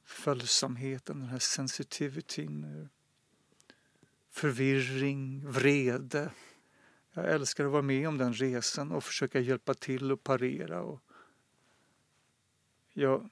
följsamheten, 0.04 1.20
den 1.20 1.28
här 1.28 1.38
sensitivityn, 1.38 2.88
förvirring, 4.30 5.50
vrede. 5.50 6.30
jag 7.12 7.30
älskar 7.30 7.64
att 7.64 7.72
vara 7.72 7.82
med 7.82 8.08
om 8.08 8.18
den 8.18 8.32
resan 8.32 8.92
och 8.92 9.04
försöka 9.04 9.40
hjälpa 9.40 9.74
till 9.74 10.12
och 10.12 10.24
parera. 10.24 10.82
Och 10.82 11.00
jag, 12.92 13.28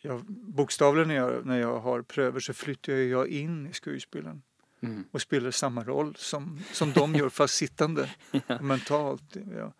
jag, 0.00 0.24
bokstavligen 0.28 1.08
när 1.08 1.14
jag, 1.14 1.46
när 1.46 1.60
jag 1.60 1.80
har 1.80 2.02
pröver 2.02 2.40
så 2.40 2.54
flyttar 2.54 2.92
jag 2.92 3.28
in 3.28 3.66
i 3.66 3.72
skådespelen 3.72 4.42
Mm. 4.82 5.04
och 5.10 5.22
spelar 5.22 5.50
samma 5.50 5.84
roll 5.84 6.16
som, 6.16 6.60
som 6.72 6.92
de 6.92 7.14
gör 7.14 7.28
fast 7.28 7.54
sittande 7.54 8.10
Ja. 8.46 8.60
mentalt. 8.62 9.36
Jag, 9.56 9.72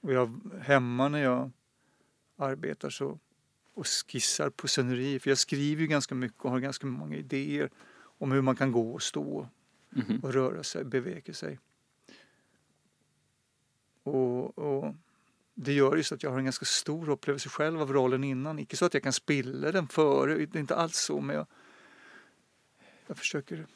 och 0.00 0.12
jag, 0.12 0.40
hemma 0.60 1.08
när 1.08 1.22
jag 1.22 1.50
arbetar 2.36 2.90
så 2.90 3.18
och 3.74 3.86
skissar 3.86 4.50
på 4.50 4.68
scenerier, 4.68 5.18
för 5.18 5.30
jag 5.30 5.38
skriver 5.38 5.82
ju 5.82 5.88
ganska 5.88 6.14
mycket 6.14 6.40
och 6.44 6.50
har 6.50 6.58
ganska 6.60 6.86
många 6.86 7.16
idéer 7.16 7.70
om 8.00 8.32
hur 8.32 8.42
man 8.42 8.56
kan 8.56 8.72
gå 8.72 8.92
och 8.92 9.02
stå 9.02 9.48
Mhm. 9.90 10.20
och 10.22 10.32
röra 10.32 10.62
sig, 10.62 10.84
beveka 10.84 11.34
sig. 11.34 11.58
Och, 14.02 14.58
och 14.58 14.94
det 15.54 15.72
gör 15.72 15.96
ju 15.96 16.02
så 16.02 16.14
att 16.14 16.22
jag 16.22 16.30
har 16.30 16.38
en 16.38 16.44
ganska 16.44 16.64
stor 16.64 17.08
upplevelse 17.08 17.48
själv 17.48 17.80
av 17.82 17.92
rollen 17.92 18.24
innan. 18.24 18.58
Icke 18.58 18.76
så 18.76 18.84
att 18.84 18.94
jag 18.94 19.02
kan 19.02 19.12
spilla 19.12 19.72
den 19.72 19.88
före, 19.88 20.34
det 20.34 20.54
är 20.58 20.60
inte 20.60 20.76
alls 20.76 20.96
så, 20.96 21.20
men 21.20 21.36
jag, 21.36 21.46
jag 23.06 23.18
försöker 23.18 23.66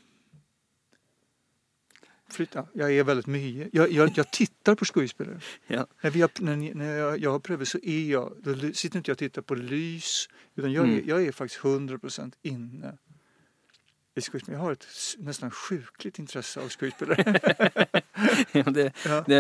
flytta. 2.33 2.67
Jag 2.73 2.93
är 2.93 3.05
väldigt 3.05 3.27
mycket. 3.27 3.69
Jag, 3.73 3.93
jag, 3.93 4.11
jag 4.17 4.31
tittar 4.33 4.75
på 4.75 4.85
skådespelare. 4.85 5.41
Ja. 5.67 5.87
När, 6.03 6.11
vi 6.11 6.21
har, 6.21 6.31
när, 6.41 6.75
när 6.75 6.97
jag, 6.97 7.19
jag 7.19 7.31
har 7.31 7.39
prövat 7.39 7.69
så 7.69 7.79
är 7.83 8.11
jag, 8.11 8.33
då 8.43 8.55
sitter 8.73 8.97
inte 8.99 9.11
jag 9.11 9.15
och 9.15 9.19
tittar 9.19 9.43
på 9.43 9.55
lys, 9.55 10.29
utan 10.55 10.73
jag, 10.73 10.85
är, 10.85 10.93
Mm. 10.93 11.09
jag 11.09 11.23
är 11.23 11.33
faktiskt 11.33 11.61
100% 11.61 12.33
inne 12.43 12.99
i 14.15 14.21
skådespel. 14.21 14.53
Jag 14.55 14.61
har 14.61 14.73
ett 14.73 14.87
nästan 15.19 15.51
sjukligt 15.51 16.19
intresse 16.19 16.61
av 16.61 16.69
skådespelare. 16.69 17.41
ja, 18.53 18.63
det, 18.63 18.93
ja. 19.05 19.25
det, 19.27 19.39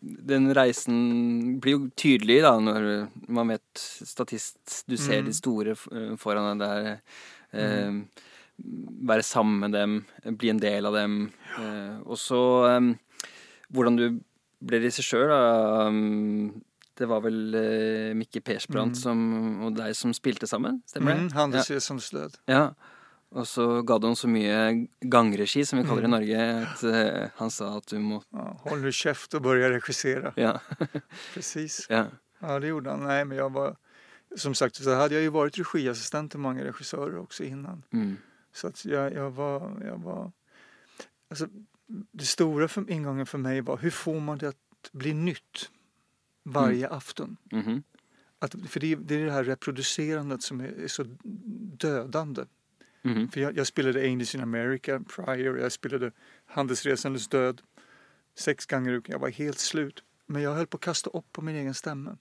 den 0.00 0.54
reisen 0.54 1.60
blir 1.60 1.72
jo 1.72 1.90
tydelig 1.94 2.42
da 2.42 2.56
når 2.60 3.06
man 3.28 3.48
vet 3.48 3.78
statist 4.02 4.84
Du 4.86 4.96
ser 4.96 5.12
Mm. 5.20 5.24
de 5.26 5.32
store 5.32 5.72
f- 5.72 5.88
foran 6.18 6.58
deg 6.58 6.68
der. 6.68 6.98
Eh, 7.52 7.86
Mm. 7.88 8.06
Være 9.06 9.22
sammen 9.26 9.60
med 9.60 9.72
dem, 9.76 9.94
bli 10.38 10.50
en 10.52 10.60
del 10.62 10.86
av 10.86 10.94
dem. 10.94 11.30
Eh, 11.58 11.98
og 12.04 12.18
så 12.20 12.40
eh, 12.68 12.90
hvordan 13.72 13.96
du 13.96 14.06
ble 14.60 14.80
regissør, 14.82 15.28
da. 15.32 15.86
um, 15.88 16.62
Det 17.00 17.06
var 17.08 17.22
vel 17.24 17.54
eh, 17.56 18.14
Mikke 18.14 18.42
Persbrandt 18.44 18.96
Mm. 18.98 19.02
som, 19.02 19.20
og 19.64 19.76
deg 19.78 19.94
som 19.96 20.12
spilte 20.12 20.46
sammen, 20.46 20.82
stemmer 20.86 21.14
det? 21.14 21.20
Mm, 21.22 21.30
handelssesongsstöd. 21.32 22.34
Ja. 22.46 22.74
Og 23.32 23.46
så 23.46 23.82
ga 23.86 23.96
du 23.98 24.08
han 24.08 24.16
så 24.18 24.26
mye 24.28 24.88
gangregi, 25.00 25.62
som 25.64 25.78
vi 25.78 25.84
kaller 25.86 26.02
det 26.02 26.08
i 26.08 26.10
Mm. 26.10 26.16
Norge, 26.18 26.40
at 26.66 26.82
eh, 26.84 27.28
han 27.38 27.50
sa 27.50 27.76
at 27.78 27.86
du 27.86 27.98
må 27.98 28.22
Ja, 28.34 28.56
håll 28.66 28.80
nu 28.82 28.92
käft 28.92 29.34
och 29.34 29.42
börja 29.42 29.70
regissera. 29.70 30.32
Ja. 30.36 30.58
Precis. 31.34 31.86
ja. 31.88 32.06
Ja, 32.40 32.58
det 32.58 32.66
gjorde 32.66 32.90
han. 32.90 33.00
Nej, 33.06 33.24
men 33.24 33.36
jag 33.38 33.52
var... 33.52 33.76
Som 34.36 34.54
sagt 34.54 34.76
så 34.76 34.94
hade 34.94 35.14
jag 35.14 35.22
ju 35.22 35.28
varit 35.28 35.58
regiassistent 35.58 36.30
till 36.30 36.40
många 36.40 36.64
regissörer 36.64 37.18
också 37.18 37.44
innan. 37.44 37.82
Mm. 37.92 38.16
Så 38.52 38.66
att 38.66 38.84
jag, 38.84 39.12
jag 39.12 39.30
var... 39.30 39.82
Jag 39.84 39.98
var 39.98 40.32
alltså, 41.28 41.48
det 42.12 42.24
stora 42.24 42.68
för, 42.68 42.90
ingången 42.90 43.26
för 43.26 43.38
mig 43.38 43.60
var 43.60 43.76
hur 43.76 43.90
får 43.90 44.20
man 44.20 44.38
det 44.38 44.48
att 44.48 44.90
bli 44.92 45.14
nytt 45.14 45.70
varje 46.42 46.88
afton? 46.88 47.36
Mhm. 47.52 47.82
Att, 48.38 48.54
för 48.68 48.80
det, 48.80 48.92
är- 48.92 48.96
det 48.96 49.14
är 49.14 49.24
det 49.24 49.32
här 49.32 49.44
reproducerandet 49.44 50.42
som 50.42 50.60
är, 50.60 50.68
är 50.68 50.88
så 50.88 51.04
dödande. 51.78 52.44
Mhm. 53.02 53.28
För 53.30 53.40
jag, 53.40 53.56
jag 53.56 53.66
spelade 53.66 54.00
Angels 54.02 54.34
in 54.34 54.40
America 54.40 55.00
prior, 55.00 55.58
jag 55.58 55.72
spelade 55.72 56.12
Handelsresandes 56.46 57.28
död 57.28 57.62
sex 58.34 58.66
gånger 58.66 59.02
Jag 59.06 59.18
var 59.18 59.28
helt 59.28 59.58
slut. 59.58 60.04
Men 60.26 60.42
jag 60.42 60.54
höll 60.54 60.66
på 60.66 60.76
att 60.76 60.82
kasta 60.82 61.10
upp 61.10 61.32
på 61.32 61.42
min 61.42 61.56
egen 61.56 61.74
stämma. 61.74 62.18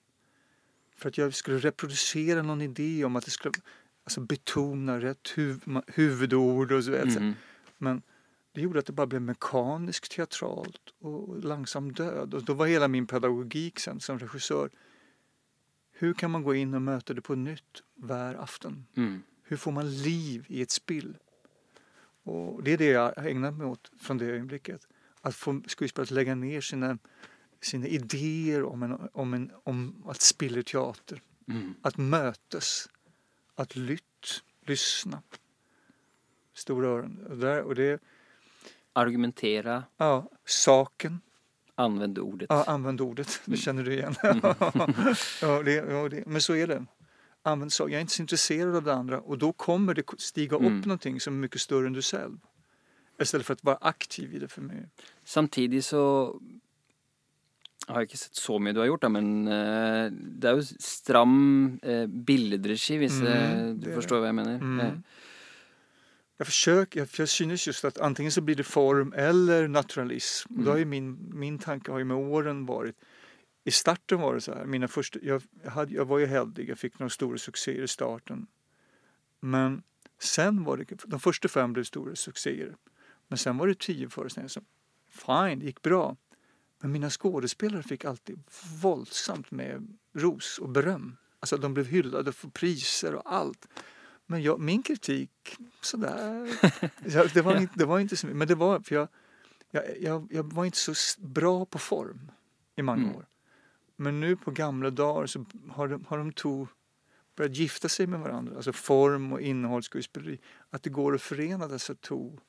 För 0.95 1.09
att 1.09 1.17
jag 1.17 1.33
skulle 1.33 1.57
reproducera 1.57 2.41
någon 2.41 2.61
idé 2.61 3.05
om 3.05 3.15
att 3.15 3.25
det 3.25 3.31
skulle 3.31 3.53
alltså 4.09 4.21
betona 4.21 4.99
rätt 4.99 5.27
huv, 5.35 5.81
huvudord 5.87 6.71
och 6.71 6.83
så 6.83 6.91
vidare. 6.91 7.19
Mhm. 7.19 7.33
Men 7.77 8.01
det 8.51 8.61
gjorde 8.61 8.79
att 8.79 8.85
det 8.85 8.93
bara 8.93 9.07
blev 9.07 9.21
mekaniskt 9.21 10.11
teatralt 10.11 10.93
och 10.99 11.43
långsam 11.43 11.93
död. 11.93 12.33
Och 12.33 12.43
då 12.43 12.53
var 12.53 12.67
hela 12.67 12.87
min 12.87 13.07
pedagogik 13.07 13.79
sen 13.79 13.99
som 13.99 14.19
regissör. 14.19 14.69
Hur 15.91 16.13
kan 16.13 16.31
man 16.31 16.43
gå 16.43 16.55
in 16.55 16.73
och 16.73 16.81
möta 16.81 17.13
det 17.13 17.21
på 17.21 17.35
nytt 17.35 17.83
var 17.95 18.35
afton? 18.35 18.85
Mm. 18.95 19.21
Hur 19.43 19.57
får 19.57 19.71
man 19.71 19.91
liv 20.01 20.45
i 20.47 20.61
ett 20.61 20.71
spill? 20.71 21.17
Och 22.23 22.63
det 22.63 22.71
är 22.71 22.77
det 22.77 22.85
jag 22.85 23.13
har 23.17 23.25
ägnat 23.25 23.53
mig 23.53 23.67
åt 23.67 23.91
från 23.99 24.17
det 24.17 24.25
ögonblicket. 24.25 24.87
Att 25.21 25.35
få 25.35 25.61
skådespelare 25.67 26.03
att 26.03 26.11
lägga 26.11 26.35
ner 26.35 26.61
sina, 26.61 26.97
sina 27.61 27.87
idéer 27.87 28.63
om, 28.63 28.83
en, 28.83 29.09
om, 29.13 29.33
en, 29.33 29.51
om 29.63 30.03
att 30.07 30.21
spela 30.21 30.63
teater. 30.63 31.21
Mm. 31.47 31.73
Att 31.81 31.97
mötas. 31.97 32.89
Att 33.59 33.75
lytt, 33.75 34.43
lyssna. 34.65 35.21
Stora 36.53 36.87
öron. 36.87 37.25
Och, 37.29 37.37
där, 37.37 37.61
och 37.63 37.75
det, 37.75 38.01
Argumentera, 38.93 39.83
ja, 39.97 40.29
saken. 40.45 41.21
anvend 41.75 42.19
ordet. 42.19 42.47
Ja, 42.49 42.63
använd 42.67 43.01
ordet, 43.01 43.41
det 43.45 43.57
känner 43.57 43.83
du 43.83 43.93
igen. 43.93 44.15
Mm. 44.23 44.41
ja, 45.41 45.63
det, 45.63 45.73
ja, 45.73 46.09
det, 46.09 46.25
men 46.25 46.41
så 46.41 46.55
är 46.55 46.67
det. 46.67 46.85
Använd 47.43 47.73
sak. 47.73 47.89
Jag 47.89 47.95
är 47.97 48.01
inte 48.01 48.13
så 48.13 48.21
intresserad 48.21 48.75
av 48.75 48.83
det 48.83 48.93
andra 48.93 49.19
och 49.21 49.37
då 49.37 49.53
kommer 49.53 49.93
det 49.93 50.03
stiga 50.17 50.55
upp 50.55 50.61
Mm. 50.61 50.79
någonting 50.81 51.19
som 51.19 51.33
är 51.33 51.37
mycket 51.37 51.61
större 51.61 51.87
än 51.87 51.93
du 51.93 52.01
själv. 52.01 52.37
Istället 53.21 53.45
för 53.47 53.53
att 53.53 53.63
vara 53.63 53.77
aktiv 53.81 54.33
i 54.35 54.39
det 54.39 54.47
för 54.47 54.61
mig. 54.61 54.89
Samtidig 55.23 55.83
så 55.83 56.35
jeg 57.89 57.95
har 57.97 58.05
ikke 58.05 58.17
sett 58.21 58.37
så 58.37 58.59
mye 58.61 58.73
du 58.77 58.83
har 58.83 58.87
gjort, 58.91 59.01
da, 59.01 59.09
men 59.09 59.47
eh, 59.49 60.11
det 60.13 60.49
er 60.51 60.59
jo 60.59 60.65
stram 60.83 61.79
eh, 61.81 62.05
billedregi, 62.05 62.99
hvis 63.01 63.17
Mm, 63.19 63.31
eh, 63.33 63.73
du 63.81 63.89
forstår 63.95 64.21
hva 64.21 64.29
jeg 64.29 64.37
mener. 64.37 64.61
Mm. 64.61 64.79
Eh, 64.79 64.93
Jag 66.39 66.47
försöker, 66.47 67.07
jag, 67.17 67.29
synes 67.29 67.67
just 67.67 67.85
att 67.85 67.97
antingen 67.97 68.31
så 68.31 68.41
blir 68.41 68.55
det 68.55 68.63
form 68.63 69.13
eller 69.13 69.67
naturalism. 69.67 70.53
Och 70.57 70.63
då 70.63 70.71
har 70.71 70.77
ju 70.77 70.85
min, 70.85 71.17
min 71.33 71.59
tanke 71.59 71.91
har 71.91 71.99
ju 71.99 72.05
med 72.05 72.17
åren 72.17 72.65
varit 72.65 72.95
i 73.63 73.71
starten 73.71 74.19
var 74.19 74.33
det 74.33 74.41
så 74.41 74.53
här, 74.53 74.65
mina 74.65 74.87
första, 74.87 75.19
jag, 75.21 75.41
hade, 75.65 75.93
jag 75.93 76.05
var 76.05 76.19
ju 76.19 76.25
heldig, 76.25 76.69
jag 76.69 76.77
fick 76.79 76.99
några 76.99 77.09
stora 77.09 77.37
succéer 77.37 77.83
i 77.83 77.87
starten. 77.87 78.47
Men 79.39 79.83
sen 80.19 80.63
var 80.63 80.77
det, 80.77 81.03
de 81.05 81.19
första 81.19 81.47
fem 81.47 81.73
blev 81.73 81.83
stora 81.83 82.15
succéer. 82.15 82.75
Men 83.27 83.37
sen 83.37 83.57
var 83.57 83.67
det 83.67 83.79
tio 83.79 84.09
föreställningar 84.09 84.47
som, 84.49 84.65
fine, 85.09 85.61
gick 85.61 85.81
bra. 85.81 86.17
Men 86.79 86.91
mina 86.91 87.09
skådespelare 87.09 87.83
fick 87.83 88.05
alltid 88.05 88.43
våldsamt 88.81 89.51
med 89.51 89.97
ros 90.13 90.59
och 90.59 90.69
beröm. 90.69 91.17
Alltså 91.39 91.57
de 91.57 91.73
blev 91.73 91.85
hyllade 91.85 92.31
för 92.31 92.47
priser 92.47 93.15
och 93.15 93.33
allt. 93.33 93.67
Men 94.25 94.41
jag, 94.43 94.59
min 94.59 94.83
kritik, 94.83 95.57
sådär. 95.81 96.49
Det, 97.33 97.41
var 97.41 97.61
inte, 97.61 97.73
det 97.75 97.85
var 97.85 97.99
inte 97.99 98.17
så 98.17 98.27
mycket, 98.27 98.37
men 98.37 98.47
det 98.47 98.55
var 98.55 98.79
för 98.79 98.95
jag, 98.95 99.07
jag, 99.99 100.27
jag, 100.31 100.53
var 100.53 100.65
inte 100.65 100.77
så 100.77 100.93
bra 101.17 101.65
på 101.65 101.79
form 101.79 102.31
i 102.75 102.81
många 102.81 103.03
Mm. 103.03 103.15
år. 103.15 103.25
Men 103.95 104.19
nu 104.19 104.35
på 104.35 104.51
gamla 104.51 104.89
dagar 104.89 105.25
så 105.27 105.45
har 105.69 105.87
de, 105.87 106.05
har 106.05 106.17
de 106.17 106.31
två 106.33 106.67
börjat 107.35 107.55
gifta 107.55 107.89
sig 107.89 108.07
med 108.07 108.19
varandra. 108.19 108.55
Alltså 108.55 108.73
form 108.73 109.33
och 109.33 109.41
innehåll, 109.41 109.81
skådespeleri. 109.81 110.39
Att 110.69 110.83
det 110.83 110.89
går 110.89 111.15
att 111.15 111.21
förena 111.21 111.67
dessa 111.67 111.95
två 111.95 112.39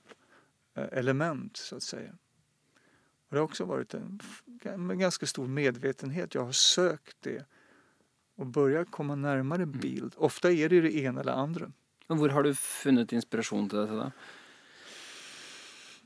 eh, 0.74 0.88
element 0.92 1.56
så 1.56 1.76
att 1.76 1.82
säga. 1.82 2.12
Och 3.30 3.34
det 3.34 3.40
har 3.40 3.44
också 3.44 3.64
varit 3.64 3.94
en, 3.94 4.20
en 4.64 4.98
ganska 4.98 5.26
stor 5.26 5.46
medvetenhet. 5.46 6.34
Jag 6.34 6.44
har 6.44 6.52
sökt 6.52 7.16
det 7.20 7.44
och 8.36 8.46
börjat 8.46 8.90
komma 8.90 9.14
närmare 9.14 9.62
Mm. 9.62 9.80
bild. 9.80 10.14
Ofta 10.16 10.50
är 10.52 10.68
det 10.68 10.80
det 10.80 10.94
ena 10.96 11.20
eller 11.20 11.32
andra. 11.32 11.72
Hvor 12.06 12.28
har 12.28 12.42
du 12.42 12.54
funnet 12.54 13.12
inspirasjon 13.12 13.68
til 13.68 13.78
dette, 13.78 13.94
da? 13.94 14.10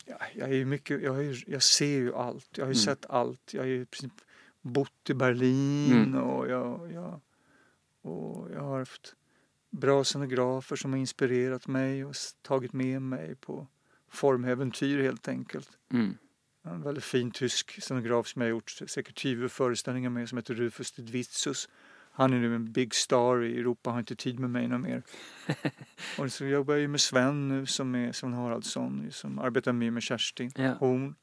Ja, 0.06 0.16
jag, 0.34 0.52
är 0.54 0.64
mycket, 0.64 1.02
jag, 1.02 1.22
ju, 1.24 1.36
jag 1.46 1.62
ser 1.62 1.86
ju 1.98 2.14
allt. 2.14 2.48
Jag 2.58 2.64
har 2.64 2.72
ju 2.72 2.78
Mm. 2.78 2.84
sett 2.84 3.06
allt. 3.10 3.54
Jag 3.54 3.62
har 3.62 3.66
ju 3.66 3.86
bott 4.60 5.10
i 5.10 5.14
Berlin 5.14 5.92
Mm. 5.92 6.22
och, 6.22 6.48
jag, 6.48 6.92
jag, 6.92 7.20
och 8.02 8.50
jag 8.52 8.60
har 8.60 8.78
haft 8.78 9.14
bra 9.70 10.04
scenografer 10.04 10.76
som 10.76 10.92
har 10.92 10.98
inspirerat 11.00 11.66
mig 11.66 12.04
och 12.04 12.14
tagit 12.42 12.72
med 12.72 13.02
mig 13.02 13.34
på 13.34 13.66
formäventyr 14.08 15.02
helt 15.02 15.28
enkelt. 15.28 15.70
Mm. 15.92 16.16
En 16.66 16.82
väldigt 16.82 17.04
fin 17.04 17.30
tysk 17.30 17.82
scenograf 17.82 18.26
som 18.26 18.42
jag 18.42 18.46
har 18.46 18.50
gjort 18.50 18.70
säkert 18.70 19.18
20 19.18 19.48
föreställningar 19.48 20.10
med 20.10 20.28
som 20.28 20.38
heter 20.38 20.54
Rufus 20.54 20.92
Didvitsus. 20.92 21.68
Han 22.12 22.32
är 22.32 22.38
nu 22.38 22.54
en 22.54 22.72
big 22.72 22.94
star 22.94 23.42
i 23.42 23.58
Europa, 23.58 23.90
har 23.90 23.98
inte 23.98 24.16
tid 24.16 24.38
med 24.38 24.50
mig 24.50 24.68
någon 24.68 24.82
mer. 24.82 25.02
och 26.18 26.32
så 26.32 26.44
jobbar 26.44 26.74
jag 26.74 26.80
ju 26.80 26.88
med 26.88 27.00
Sven 27.00 27.48
nu 27.48 27.66
som 27.66 27.94
är 27.94 28.12
Sven 28.12 28.32
Haraldsson 28.32 29.08
som 29.12 29.38
arbetar 29.38 29.72
med 29.72 29.92
med 29.92 30.02
Kerstin 30.02 30.52
Ja. 30.56 30.72
Horn 30.72 31.14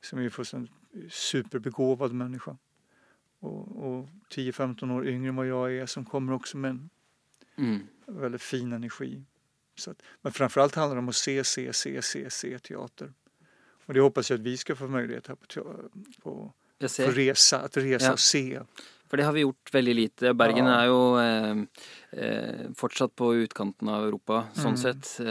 som 0.00 0.18
är 0.18 0.22
ju 0.22 0.30
en 0.52 0.68
superbegåvad 1.10 2.12
människa. 2.12 2.56
Och, 3.38 3.76
och 3.76 4.08
10-15 4.30 4.92
år 4.92 5.06
yngre 5.06 5.28
än 5.28 5.36
vad 5.36 5.46
jag 5.46 5.74
är 5.74 5.86
som 5.86 6.04
kommer 6.04 6.32
också 6.32 6.56
med 6.56 6.70
en 6.70 6.90
Mm. 7.56 7.86
väldigt 8.06 8.42
fin 8.42 8.72
energi. 8.72 9.24
Så 9.74 9.90
att, 9.90 10.02
men 10.22 10.32
framförallt 10.32 10.74
handlar 10.74 10.96
det 10.96 10.98
om 10.98 11.08
att 11.08 11.14
se, 11.14 11.44
se, 11.44 11.72
se, 11.72 12.02
se, 12.02 12.30
se 12.30 12.58
teater. 12.58 13.12
Och 13.86 13.94
det 13.94 14.00
hoppas 14.00 14.30
jag 14.30 14.38
att 14.40 14.46
vi 14.46 14.56
ska 14.56 14.76
få 14.76 14.88
möjlighet 14.88 15.26
här 15.28 15.34
på, 15.34 15.46
på, 16.22 16.52
på 16.82 17.10
resa, 17.10 17.58
att 17.60 17.76
resa 17.76 18.06
Ja. 18.06 18.12
och 18.12 18.20
se. 18.20 18.60
For 19.10 19.16
det 19.16 19.24
har 19.24 19.32
vi 19.32 19.40
gjort 19.40 19.74
veldig 19.74 19.94
lite. 19.94 20.34
Bergen 20.34 20.66
Ja. 20.66 20.82
er 20.82 20.86
jo 20.86 21.18
eh, 21.20 21.56
eh, 22.12 22.70
fortsatt 22.74 23.14
på 23.16 23.34
utkanten 23.34 23.88
av 23.88 24.04
Europa, 24.06 24.44
Mm. 24.58 24.76
sett. 24.76 25.20
Eh, 25.20 25.26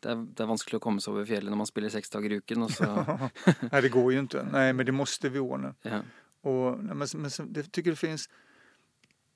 det, 0.00 0.08
er, 0.08 0.14
det 0.24 0.40
er 0.40 0.46
vanskelig 0.48 0.76
å 0.78 0.80
komme 0.80 1.00
seg 1.00 1.12
over 1.14 1.26
fjellet 1.28 1.50
når 1.52 1.56
man 1.56 1.66
spiller 1.66 1.88
seks 1.92 2.10
dager 2.10 2.32
i 2.32 2.40
så, 2.70 2.88
Nej, 3.72 3.82
det 3.82 3.88
går 3.92 4.12
ju 4.12 4.18
inte. 4.18 4.46
Nej, 4.52 4.72
men 4.72 4.86
det 4.86 4.92
måste 4.92 5.28
vi 5.28 5.38
ordna. 5.38 5.74
ja. 5.82 6.00
Och, 6.42 6.78
nej, 6.84 6.94
men, 6.96 7.08
men 7.14 7.30
det 7.52 7.72
tycker 7.72 7.90
det 7.90 7.96
finns 7.96 8.28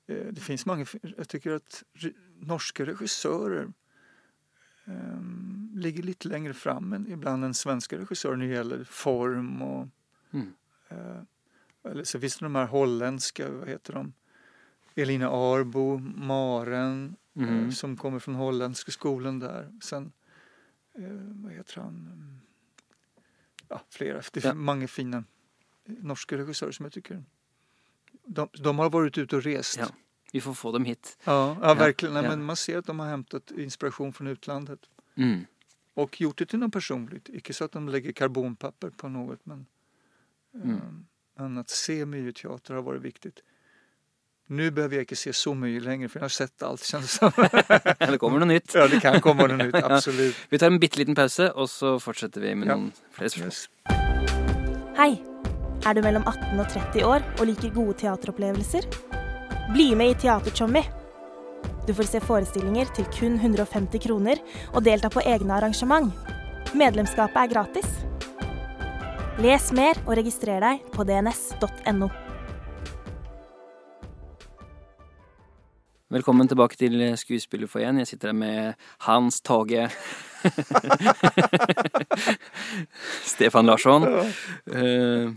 eh, 0.07 0.27
det 0.31 0.41
finns 0.41 0.65
många, 0.65 0.85
jag 1.17 1.27
tycker 1.29 1.51
att 1.51 1.83
norska 2.39 2.85
regissörer 2.85 3.67
eh, 4.89 5.19
ligger 5.79 6.03
lite 6.03 6.27
längre 6.27 6.53
fram 6.53 6.93
än 6.93 7.07
ibland 7.11 7.45
än 7.45 7.53
svenska 7.53 7.97
regissörer 7.97 8.35
när 8.35 8.45
det 8.47 8.53
gäller 8.53 8.83
form 8.83 9.61
och 9.61 9.87
Mm. 10.33 10.53
eh, 10.89 11.21
eller 11.91 12.03
så 12.03 12.19
finns 12.19 12.37
det 12.37 12.45
de 12.45 12.55
här 12.55 12.65
holländska, 12.65 13.51
vad 13.51 13.67
heter 13.69 13.93
de? 13.93 14.13
Elina 14.95 15.29
Arbo, 15.29 15.97
Maren 15.97 17.15
eh, 17.35 17.41
Mhm. 17.41 17.71
som 17.71 17.97
kommer 17.97 18.19
från 18.19 18.35
holländska 18.35 18.91
skolan 18.91 19.39
där. 19.39 19.71
Sen, 19.81 20.11
eh, 20.93 21.03
vad 21.43 21.51
heter 21.51 21.81
han? 21.81 22.39
Ja, 23.67 23.81
flera. 23.89 24.21
Det 24.33 24.43
är 24.45 24.47
Ja. 24.47 24.53
många 24.53 24.87
fina 24.87 25.23
norska 25.85 26.37
regissörer 26.37 26.71
som 26.71 26.83
jag 26.85 26.93
tycker 26.93 27.23
de, 28.25 28.49
de 28.53 28.79
har 28.79 28.89
varit 28.89 29.17
ute 29.17 29.35
och 29.35 29.43
rest. 29.43 29.77
Ja. 29.79 29.87
Vi 30.31 30.41
får 30.41 30.53
få 30.53 30.71
dem 30.71 30.85
hit. 30.85 31.17
ja, 31.23 31.57
ja, 31.61 31.73
verkligen. 31.73 32.13
Nej, 32.13 32.23
ja. 32.23 32.29
Men 32.29 32.43
man 32.43 32.55
ser 32.55 32.77
att 32.77 32.85
de 32.85 32.99
har 32.99 33.07
hämtat 33.07 33.51
inspiration 33.51 34.13
från 34.13 34.27
utlandet 34.27 34.79
Mm. 35.17 35.45
och 35.93 36.21
gjort 36.21 36.37
det 36.37 36.45
till 36.45 36.59
något 36.59 36.73
personligt. 36.73 37.29
Icke 37.29 37.53
så 37.53 37.63
att 37.65 37.71
de 37.71 37.89
lägger 37.89 38.11
karbonpapper 38.11 38.89
på 38.89 39.09
något 39.09 39.39
men, 39.45 39.65
Mm. 40.55 40.75
eh, 40.75 40.81
men 41.37 41.57
att 41.57 41.69
se 41.69 42.05
myrteater 42.05 42.73
har 42.73 42.81
varit 42.81 43.01
viktigt. 43.01 43.39
Nu 44.47 44.71
behöver 44.71 44.95
jag 44.95 45.01
inte 45.03 45.15
se 45.15 45.33
så 45.33 45.53
mycket 45.53 45.83
längre 45.83 46.09
för 46.09 46.19
jag 46.19 46.23
har 46.23 46.29
sett 46.29 46.63
allt 46.63 46.83
känns 46.83 47.19
det 47.19 47.31
som. 47.31 47.31
det 48.11 48.17
kommer 48.17 48.39
noe 48.39 48.45
nytt. 48.47 48.71
ja, 48.75 48.87
det 48.87 48.99
kan 48.99 49.21
komma 49.21 49.47
något 49.47 49.57
nytt, 49.65 49.75
Ja. 49.81 49.95
absolut. 49.95 50.35
Vi 50.49 50.57
tar 50.59 50.67
en 50.67 50.77
liten 50.79 51.15
pause, 51.15 51.51
og 51.51 51.69
så 51.69 51.99
fortsetter 51.99 52.41
vi 52.41 52.55
med 52.55 52.67
Ja. 52.67 52.77
flere 53.11 53.29
spørsmål. 53.29 53.45
Yes. 53.45 53.69
Hei! 54.97 55.21
Er 55.85 55.93
du 55.93 56.01
mellom 56.01 56.23
18 56.27 56.59
og 56.59 56.67
30 56.69 57.03
år 57.05 57.23
og 57.39 57.45
liker 57.47 57.69
gode 57.73 57.93
teateropplevelser? 57.93 59.08
Bli 59.73 59.95
med 59.95 60.09
i 60.09 60.13
Teatertjommi! 60.13 60.83
Du 61.87 61.93
får 61.93 62.07
se 62.09 62.19
forestillinger 62.25 62.87
til 62.97 63.05
kun 63.13 63.35
150 63.37 64.01
kroner 64.01 64.39
og 64.73 64.81
delta 64.81 65.11
på 65.13 65.21
egne 65.21 65.53
arrangement. 65.53 66.09
Medlemskapet 66.73 67.37
er 67.37 67.51
gratis. 67.51 67.85
Les 69.37 69.67
mer 69.77 69.93
og 70.07 70.15
registrer 70.17 70.57
deg 70.63 70.81
på 70.95 71.05
dns.no. 71.05 72.07
Velkommen 76.09 76.49
tilbake 76.49 76.73
til 76.79 77.03
Skuespillerforeningen. 77.21 78.01
Jeg 78.01 78.09
sitter 78.15 78.31
her 78.31 78.39
med 78.41 78.73
Hans 79.05 79.37
Tage 79.45 79.85
Stefan 83.35 83.69
Larsson. 83.69 84.01
Eh, 84.65 85.29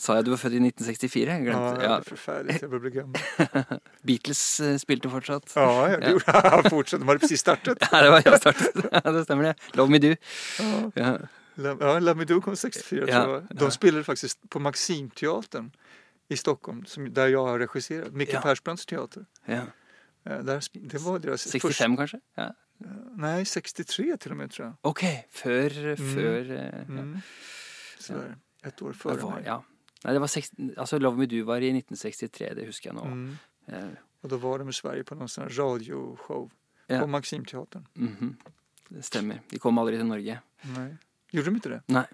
sa 0.00 0.14
jeg 0.16 0.24
du 0.24 0.30
var 0.32 0.38
født 0.40 0.54
i 0.56 0.60
1964? 0.64 1.28
Jeg 1.28 1.44
ja, 1.44 1.44
glemte. 1.44 1.80
det 1.80 1.84
Ja, 1.86 1.96
är 1.98 2.02
förfärligt, 2.02 2.62
jag 2.62 2.70
börjar 2.70 2.80
bli 2.80 2.90
gammal. 2.90 3.80
Beatles 4.02 4.60
eh, 4.60 4.76
spilte 4.78 5.10
fortsatt. 5.10 5.52
Ja, 5.54 5.90
jag 5.90 6.02
Ja. 6.02 6.10
gjorde 6.10 6.70
fortsatt. 6.70 7.00
De 7.00 7.08
hade 7.08 7.18
precis 7.20 7.40
startat. 7.40 7.78
Ja, 7.92 8.02
det 8.02 8.10
var 8.10 8.22
jeg 8.24 8.38
startet. 8.40 8.86
Ja, 9.04 9.10
det 9.12 9.24
stemmer 9.24 9.44
det. 9.44 9.54
Love 9.76 9.90
Me 9.90 9.98
Do. 9.98 10.14
Ja. 10.58 10.90
Ja. 10.94 11.18
La- 11.54 11.76
Ja, 11.80 11.98
Lamidou 11.98 12.40
kom 12.40 12.56
64 12.56 13.04
Ja, 13.08 13.22
tror 13.24 13.34
jag. 13.48 13.58
De 13.58 13.70
spelade 13.70 14.04
faktiskt 14.04 14.50
på 14.50 14.58
Maximteatern 14.60 15.70
i 16.28 16.36
Stockholm, 16.36 16.84
som, 16.86 17.12
där 17.14 17.28
jag 17.28 17.46
har 17.46 17.58
regisserat. 17.58 18.12
Micke 18.12 18.32
Ja. 18.32 18.40
Persbrandts 18.40 18.86
teater. 18.86 19.24
ja. 19.46 19.54
Eh, 20.24 20.38
Där, 20.44 20.60
det 20.72 20.98
var 20.98 21.18
deras 21.18 21.40
65, 21.42 21.70
första, 21.70 21.96
kanskje? 21.96 22.20
Ja. 22.34 22.54
nej 23.16 23.44
63 23.44 24.16
till 24.16 24.30
och 24.30 24.36
med 24.36 24.50
tror 24.50 24.66
jag. 24.66 24.76
Ok, 24.82 25.00
før, 25.30 25.96
før 25.96 26.50
eh, 26.50 26.64
ja. 26.64 26.82
Mm. 26.88 27.18
Sådär, 27.98 28.36
ett 28.64 28.82
år 28.82 28.88
Det 28.92 28.98
före 28.98 29.16
var, 29.16 29.30
mig. 29.34 29.42
ja. 29.46 29.64
Nei, 30.04 30.12
det 30.16 30.20
var 30.20 30.26
60, 30.32 30.74
altså 30.76 30.98
Love 30.98 31.18
Me 31.18 31.26
Do 31.26 31.42
var 31.44 31.60
i 31.60 31.68
1963, 31.72 32.54
det 32.54 32.66
husker 32.66 32.90
jeg 32.90 32.96
nå. 32.96 33.04
Mm. 33.04 33.36
Eh, 33.66 33.90
Och 34.22 34.28
då 34.28 34.36
var 34.36 34.58
de 34.58 34.68
i 34.68 34.72
Sverige 34.72 35.04
på 35.04 35.14
någon 35.14 35.28
sån 35.28 35.44
här 35.44 35.50
radioshow 35.50 36.50
Ja. 36.86 37.00
på 37.00 37.06
Maximteatern. 37.06 37.86
mhm. 37.94 38.36
Det 38.88 39.02
stemmer. 39.02 39.40
De 39.50 39.58
kom 39.58 39.78
aldri 39.78 39.96
til 39.96 40.06
Norge. 40.06 40.40
Nej. 40.62 40.96
Gjorde 41.32 41.50
de 41.50 41.54
inte 41.54 41.68
det? 41.68 41.82
Nej. 41.86 42.06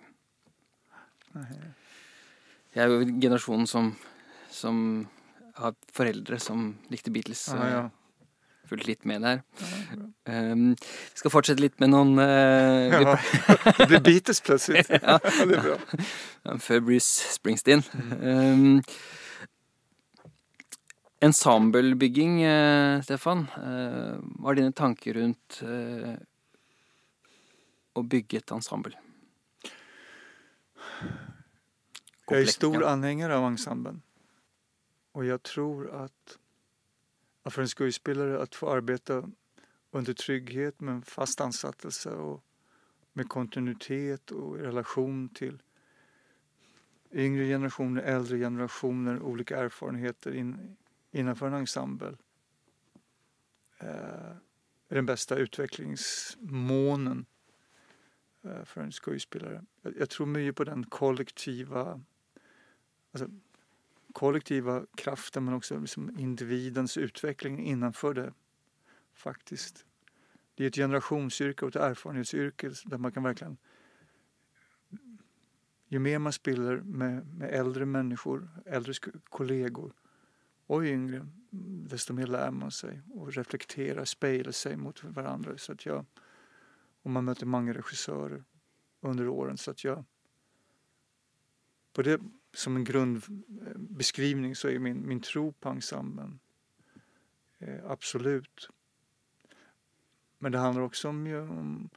Jeg 2.74 2.84
er 2.84 2.88
jo 2.92 3.04
generasjonen 3.20 3.66
som, 3.66 3.94
som 4.52 5.06
har 5.56 5.74
foreldre 5.92 6.38
som 6.42 6.74
likte 6.92 7.10
Beatles. 7.10 7.46
Ja, 7.48 7.68
ja. 7.70 7.84
Fulgt 8.66 8.86
litt 8.86 9.04
med 9.06 9.22
der. 9.22 9.42
Um, 10.26 10.72
vi 10.74 11.20
skal 11.20 11.30
fortsette 11.30 11.62
litt 11.62 11.76
med 11.80 11.92
noen 11.92 12.18
eh, 12.18 12.96
vi 12.96 13.04
Ja. 13.04 13.18
Det 13.78 13.86
blev 13.86 14.02
Beatles 14.02 14.40
plötsligt. 14.40 14.90
Ja. 14.90 15.18
det 15.22 15.54
är 15.54 15.62
bra. 15.62 16.58
Før 16.58 16.80
Bruce 16.88 17.30
Springsteen. 17.36 17.84
Um, 18.20 18.82
Ensemblebygging, 21.20 22.42
eh, 22.42 23.02
Stefan. 23.02 23.46
Eh, 23.56 24.16
hva 24.36 24.52
er 24.52 24.58
dine 24.58 24.74
tanker 24.76 25.16
rundt 25.16 25.62
eh, 25.64 26.16
å 27.96 28.02
bygge 28.04 28.42
et 28.42 28.52
ensemble? 28.52 28.92
Jag 32.28 32.40
är 32.40 32.46
stor 32.46 32.84
anhängare 32.84 33.36
av 33.36 33.46
ensemblen. 33.46 34.02
Och 35.12 35.24
jag 35.24 35.42
tror 35.42 35.90
att, 36.04 36.38
för 37.52 37.62
en 37.62 37.68
skådespelare 37.68 38.42
att 38.42 38.54
få 38.54 38.70
arbeta 38.70 39.30
under 39.90 40.12
trygghet 40.12 40.80
med 40.80 40.94
en 40.94 41.02
fast 41.02 41.40
ansattelse 41.40 42.10
och 42.10 42.44
med 43.12 43.28
kontinuitet 43.28 44.30
och 44.30 44.58
i 44.58 44.62
relation 44.62 45.28
till 45.28 45.62
yngre 47.12 47.44
generationer, 47.44 48.02
äldre 48.02 48.38
generationer, 48.38 49.22
olika 49.22 49.56
erfarenheter 49.56 50.34
in, 50.34 50.76
innanför 51.10 51.46
en 51.46 51.54
ensemble 51.54 52.16
eh, 53.78 54.36
är 54.88 54.94
den 54.94 55.06
bästa 55.06 55.36
utvecklingsmånen 55.36 57.26
eh, 58.42 58.64
för 58.64 58.80
en 58.80 58.92
skådespelare. 58.92 59.64
Jag, 59.82 59.96
jag 59.96 60.10
tror 60.10 60.26
mycket 60.26 60.56
på 60.56 60.64
den 60.64 60.84
kollektiva 60.84 62.00
alltså, 63.12 63.28
kollektiva 64.16 64.86
kraften 64.94 65.44
men 65.44 65.54
också 65.54 65.78
liksom 65.78 66.18
individens 66.18 66.96
utveckling 66.96 67.66
innanför 67.66 68.14
det 68.14 68.32
faktiskt. 69.14 69.86
Det 70.54 70.64
är 70.64 70.68
ett 70.68 70.74
generationsyrke 70.74 71.64
och 71.64 71.76
ett 71.76 71.82
erfarenhetsyrke 71.82 72.70
där 72.84 72.98
man 72.98 73.12
kan 73.12 73.22
verkligen 73.22 73.56
ju 75.88 75.98
mer 75.98 76.18
man 76.18 76.32
spelar 76.32 76.76
med, 76.76 77.34
med 77.34 77.50
äldre 77.50 77.86
människor, 77.86 78.48
äldre 78.66 78.92
kollegor 79.24 79.92
och 80.66 80.82
yngre, 80.82 81.26
desto 81.90 82.12
mer 82.12 82.26
lär 82.26 82.50
man 82.50 82.70
sig 82.70 83.02
och 83.14 83.32
reflekterar, 83.32 84.04
speglar 84.04 84.52
sig 84.52 84.76
mot 84.76 85.04
varandra. 85.04 85.58
Så 85.58 85.72
att 85.72 85.86
jag, 85.86 86.04
och 87.02 87.10
man 87.10 87.24
möter 87.24 87.46
många 87.46 87.72
regissörer 87.72 88.44
under 89.00 89.28
åren 89.28 89.56
så 89.56 89.70
att 89.70 89.84
jag 89.84 90.04
på 91.92 92.02
det 92.02 92.20
som 92.56 92.76
en 92.76 92.84
grundbeskrivning 92.84 94.56
så 94.56 94.68
är 94.68 94.78
min, 94.78 95.08
min 95.08 95.20
tro 95.20 95.52
på 95.52 95.68
ensemblen 95.68 96.38
eh, 97.58 97.90
absolut. 97.90 98.68
Men 100.38 100.52
det 100.52 100.58
handlar 100.58 100.82
också 100.82 101.08
om, 101.08 101.26
ju 101.26 101.40
om 101.40 101.90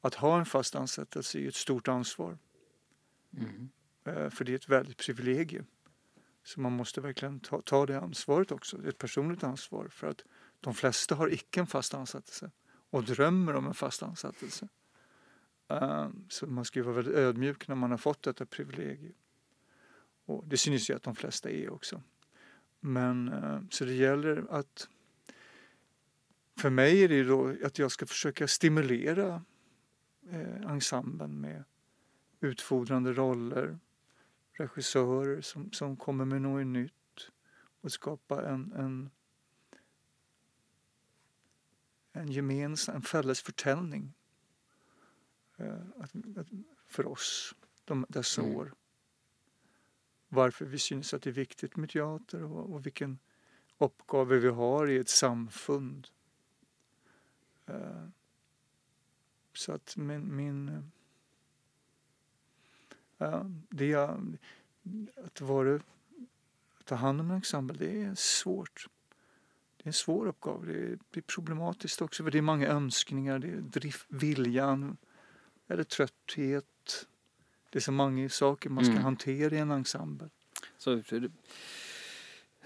att 0.00 0.14
ha 0.14 0.38
en 0.38 0.46
fast 0.46 0.74
ansättelse 0.74 1.38
är 1.38 1.48
ett 1.48 1.54
stort 1.54 1.88
ansvar. 1.88 2.38
Mhm. 3.30 3.70
Eh, 4.04 4.30
för 4.30 4.44
det 4.44 4.52
är 4.52 4.56
ett 4.56 4.68
väldigt 4.68 4.96
privilegium. 4.96 5.66
Så 6.42 6.60
man 6.60 6.72
måste 6.72 7.00
verkligen 7.00 7.40
ta, 7.40 7.62
ta 7.62 7.86
det 7.86 8.00
ansvaret 8.00 8.52
också. 8.52 8.76
Det 8.76 8.84
är 8.84 8.88
ett 8.88 8.98
personligt 8.98 9.44
ansvar. 9.44 9.88
För 9.88 10.06
att 10.06 10.24
de 10.60 10.74
flesta 10.74 11.14
har 11.14 11.32
icke 11.32 11.60
en 11.60 11.66
fast 11.66 11.94
ansättelse 11.94 12.50
och 12.90 13.04
drömmer 13.04 13.54
om 13.54 13.66
en 13.66 13.74
fast 13.74 14.02
ansättelse. 14.02 14.68
Eh, 15.68 16.08
så 16.28 16.46
man 16.46 16.64
ska 16.64 16.82
vara 16.82 16.94
väldigt 16.94 17.14
ödmjuk 17.14 17.68
när 17.68 17.74
man 17.74 17.90
har 17.90 17.98
fått 17.98 18.22
detta 18.22 18.46
privilegium. 18.46 19.14
Och 20.28 20.44
det 20.46 20.56
syns 20.56 20.90
ju 20.90 20.94
att 20.94 21.02
de 21.02 21.14
flesta 21.14 21.50
är 21.50 21.70
också. 21.70 22.02
Men 22.80 23.28
eh, 23.28 23.60
så 23.70 23.84
det 23.84 23.94
gäller 23.94 24.46
att 24.50 24.88
för 26.56 26.70
mig 26.70 27.04
är 27.04 27.08
det 27.08 27.24
då 27.24 27.54
att 27.64 27.78
jag 27.78 27.92
ska 27.92 28.06
försöka 28.06 28.48
stimulera 28.48 29.44
eh, 30.30 30.70
ensemblen 30.70 31.40
med 31.40 31.64
utfordrande 32.40 33.12
roller, 33.12 33.78
regissörer 34.52 35.40
som, 35.40 35.72
som 35.72 35.96
kommer 35.96 36.24
med 36.24 36.42
något 36.42 36.66
nytt 36.66 37.30
och 37.80 37.92
skapa 37.92 38.48
en, 38.48 38.72
en, 38.72 39.10
en 42.12 42.32
gemensam, 42.32 42.96
en 42.96 43.02
fälles 43.02 43.42
förtällning 43.42 44.14
eh, 45.56 45.80
att, 45.96 46.12
att, 46.36 46.46
för 46.86 47.06
oss. 47.06 47.54
de, 47.84 48.06
dessa 48.08 48.42
Mm. 48.42 48.56
år. 48.56 48.74
Varför 50.28 50.64
vi 50.64 50.78
syns 50.78 51.14
att 51.14 51.22
det 51.22 51.30
är 51.30 51.34
viktigt 51.34 51.76
med 51.76 51.90
teater 51.90 52.42
och, 52.42 52.72
och 52.72 52.86
vilken 52.86 53.18
uppgave 53.78 54.38
vi 54.38 54.48
har 54.48 54.90
i 54.90 54.96
ett 54.96 55.08
samfund. 55.08 56.08
Eh, 57.66 58.08
så 59.52 59.72
att 59.72 59.96
min, 59.96 60.36
min 60.36 60.68
eh, 63.18 63.28
eh, 63.28 63.44
det 63.68 63.86
jag, 63.86 64.38
att 65.24 65.40
vara 65.40 65.74
att 66.78 66.86
ta 66.86 66.94
hand 66.94 67.20
om 67.20 67.30
en 67.30 67.36
ensemble, 67.36 67.76
det 67.78 68.02
är 68.02 68.14
svårt. 68.14 68.86
Det 69.76 69.84
är 69.84 69.86
en 69.86 69.92
svår 69.92 70.26
uppgave. 70.26 70.72
Det 70.72 70.78
är, 70.78 70.98
det 71.10 71.20
är 71.20 71.22
problematiskt 71.22 72.02
också 72.02 72.24
för 72.24 72.30
det 72.30 72.38
är 72.38 72.42
många 72.42 72.68
önskningar, 72.68 73.38
det 73.38 73.48
är 73.48 73.60
drift, 73.60 74.06
viljan 74.08 74.96
eller 75.68 75.84
trötthet. 75.84 77.07
Det 77.70 77.78
är 77.78 77.80
så 77.80 77.92
många 77.92 78.28
saker 78.28 78.70
man 78.70 78.84
ska 78.84 78.92
Mm. 78.92 79.04
hantera 79.04 79.54
i 79.54 79.58
en 79.58 79.70
ensemble. 79.70 80.28
Så 80.78 81.02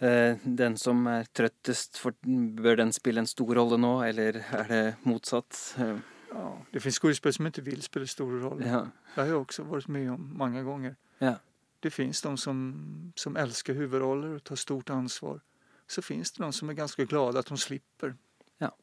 eh, 0.01 0.37
den 0.43 0.79
som 0.79 1.25
trøttest, 1.33 1.99
for, 1.99 2.15
bør 2.63 2.77
den 2.77 2.93
spille 2.93 3.21
en 3.21 3.27
stor 3.27 3.55
rolle 3.55 3.77
nå, 3.79 4.03
eller 4.03 4.41
er 4.53 4.69
det 4.69 4.97
motsatt? 5.03 5.75
Eh, 5.79 5.99
Ja, 6.35 6.59
det 6.73 6.81
finns 6.81 6.97
skådespelare 6.99 7.33
som 7.33 7.47
inte 7.47 7.61
vill 7.61 7.83
spela 7.83 8.07
stor 8.07 8.41
roll. 8.41 8.63
Ja. 8.67 8.89
Det 9.15 9.21
har 9.21 9.29
jag 9.29 9.41
också 9.43 9.63
varit 9.63 9.89
med 9.89 10.11
om 10.13 10.33
många 10.37 10.63
gånger. 10.63 10.97
Ja. 11.19 11.35
Det 11.81 11.91
finns 11.91 12.23
de 12.23 12.37
som, 12.37 13.13
som 13.17 13.37
älskar 13.37 13.75
huvudroller 13.75 14.29
och 14.29 14.45
tar 14.45 14.57
stort 14.57 14.91
ansvar. 14.91 15.41
Så 15.87 16.03
finns 16.03 16.33
det 16.33 16.43
de 16.43 16.53
som 16.53 16.69
är 16.69 16.73
ganska 16.73 17.05
glada 17.05 17.39
att 17.39 17.47
de 17.47 17.59
slipper. 17.59 18.15
Ja. 18.59 18.77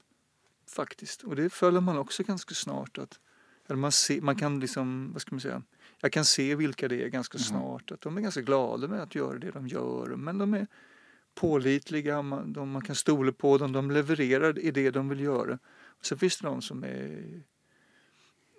Faktiskt. 0.67 1.23
Och 1.23 1.36
det 1.36 1.49
följer 1.49 1.82
man 1.82 1.97
också 1.97 2.23
ganska 2.23 2.55
snart. 2.55 2.97
Att, 2.97 3.19
eller 3.67 3.77
man, 3.77 3.91
ser, 3.91 4.21
man 4.21 4.36
kan 4.36 4.60
liksom, 4.60 5.10
vad 5.13 5.21
ska 5.21 5.32
man 5.36 5.41
säga, 5.41 5.63
jag 6.01 6.12
kan 6.12 6.25
se 6.25 6.55
vilka 6.55 6.88
det 6.88 7.03
är 7.03 7.07
ganska 7.07 7.38
Mhm. 7.38 7.43
snart. 7.43 7.91
Att 7.91 8.01
de 8.01 8.17
är 8.17 8.21
ganska 8.21 8.41
glada 8.41 8.88
med 8.88 9.01
att 9.01 9.15
göra 9.15 9.38
det 9.39 9.51
de 9.51 9.67
gör. 9.67 10.15
Men 10.15 10.38
de 10.38 10.53
är 10.53 10.67
pålitliga, 11.35 12.21
man, 12.21 12.53
de, 12.53 12.71
man 12.71 12.81
kan 12.81 12.95
stola 12.95 13.31
på 13.31 13.57
dem, 13.57 13.71
de 13.71 13.91
levererar 13.91 14.59
i 14.59 14.71
det 14.71 14.91
de 14.91 15.09
vill 15.09 15.19
göra. 15.19 15.59
Och 15.85 16.05
så 16.05 16.17
finns 16.17 16.38
det 16.38 16.47
de 16.47 16.62
som 16.62 16.83
är 16.83 17.41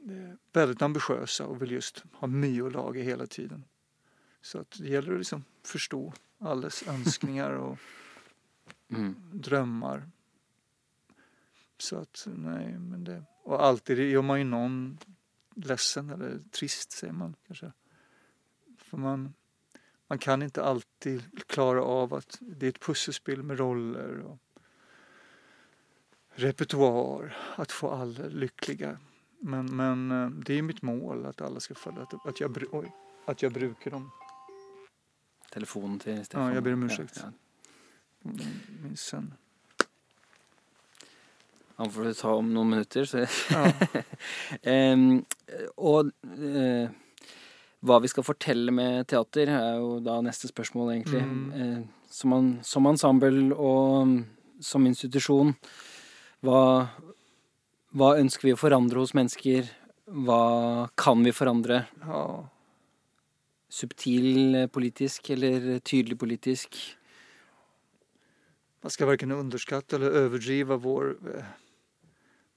eh, 0.08 0.34
väldigt 0.52 0.82
ambitiösa 0.82 1.46
och 1.46 1.62
vill 1.62 1.70
just 1.70 2.04
ha 2.12 2.26
laga 2.70 3.02
hela 3.02 3.26
tiden. 3.26 3.64
Så 4.42 4.58
att 4.58 4.70
det 4.78 4.88
gäller 4.88 5.12
att 5.12 5.18
liksom 5.18 5.44
förstå 5.64 6.12
allas 6.38 6.84
önskningar 6.88 7.50
och 7.50 7.78
Mm. 8.92 9.14
drömmar. 9.32 10.10
Så 11.78 11.96
att 11.96 12.26
nej, 12.36 12.78
men 12.78 13.04
det... 13.04 13.22
Och 13.42 13.64
alltid 13.64 13.98
gör 14.10 14.22
man 14.22 14.38
ju 14.38 14.44
någon 14.44 14.98
ledsen 15.54 16.10
eller 16.10 16.38
trist 16.50 16.92
säger 16.92 17.12
man 17.12 17.36
kanske. 17.46 17.72
För 18.78 18.96
man, 18.96 19.34
man 20.06 20.18
kan 20.18 20.42
inte 20.42 20.64
alltid 20.64 21.46
klara 21.46 21.84
av 21.84 22.14
att 22.14 22.38
det 22.40 22.66
är 22.66 22.70
ett 22.70 22.80
pusselspel 22.80 23.42
med 23.42 23.58
roller 23.58 24.20
och 24.20 24.38
repertoar, 26.30 27.36
att 27.56 27.72
få 27.72 27.90
alla 27.90 28.26
lyckliga. 28.26 28.98
Men, 29.38 29.76
men 29.76 30.10
eh, 30.10 30.30
det 30.30 30.58
är 30.58 30.62
mitt 30.62 30.82
mål 30.82 31.26
att 31.26 31.40
alla 31.40 31.60
ska 31.60 31.74
följa, 31.74 32.02
att, 32.02 32.26
att, 32.26 32.40
jag, 32.40 32.64
oj, 32.72 32.92
att 33.26 33.42
jag 33.42 33.52
brukar 33.52 33.90
dem. 33.90 34.10
Telefonen 35.50 35.98
til 35.98 36.24
Stefan. 36.24 36.54
jeg 36.54 36.62
ber 36.62 36.72
om 36.72 36.82
ursäkt. 36.82 37.16
Ja, 37.22 37.30
ja. 38.22 38.30
Min 38.82 38.96
sønn. 38.96 39.32
Han 41.80 41.90
får 41.90 42.10
ta 42.18 42.34
om 42.36 42.48
noen 42.52 42.74
minutter. 42.74 43.06
Så. 43.08 43.24
Ja. 43.48 43.70
Em, 44.74 45.22
og 45.80 46.10
eh, 46.36 46.92
hva 47.80 47.96
vi 48.04 48.10
skal 48.12 48.26
fortelle 48.26 48.74
med 48.74 49.08
teater, 49.08 49.48
er 49.48 49.78
jo 49.80 49.94
da 50.04 50.18
neste 50.24 50.50
spørsmål, 50.50 50.92
egentlig. 50.92 51.22
Mm. 51.24 51.46
Eh, 51.56 51.80
som, 52.12 52.34
an, 52.36 52.50
som 52.66 52.88
ensemble 52.90 53.54
og 53.54 54.10
mm, 54.10 54.18
som 54.60 54.84
institusjon, 54.84 55.54
hva, 56.44 56.60
hva 57.96 58.14
ønsker 58.20 58.50
vi 58.50 58.54
å 58.56 58.60
forandre 58.60 59.00
hos 59.00 59.16
mennesker? 59.16 59.72
Hva 60.10 60.44
kan 61.00 61.24
vi 61.24 61.36
forandre? 61.36 61.84
ja. 62.06 62.24
Subtil 63.70 64.56
eh, 64.58 64.66
politisk 64.66 65.28
eller 65.30 65.78
tydelig 65.86 66.16
politisk? 66.18 66.74
Man 68.82 68.90
ska 68.90 69.06
varken 69.06 69.30
underskatta 69.30 69.96
eller 69.96 70.10
överdriva 70.10 70.76
vår 70.76 71.12
eh, 71.36 71.44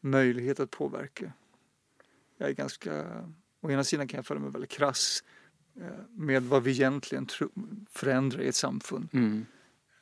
möjlighet 0.04 0.60
att 0.60 0.72
påverka. 0.72 1.34
Jag 2.38 2.50
är 2.50 2.54
ganska, 2.54 3.24
å 3.62 3.72
ena 3.72 3.84
sidan 3.84 4.08
kan 4.08 4.18
jag 4.18 4.26
följa 4.26 4.42
mig 4.42 4.52
väldigt 4.52 4.72
krass 4.72 5.24
eh, 5.76 6.06
med 6.10 6.44
vad 6.44 6.64
vi 6.64 6.72
egentligen 6.72 7.28
förändrar 7.90 8.42
i 8.42 8.48
ett 8.48 8.56
samfund. 8.56 9.10
Mm. 9.14 9.46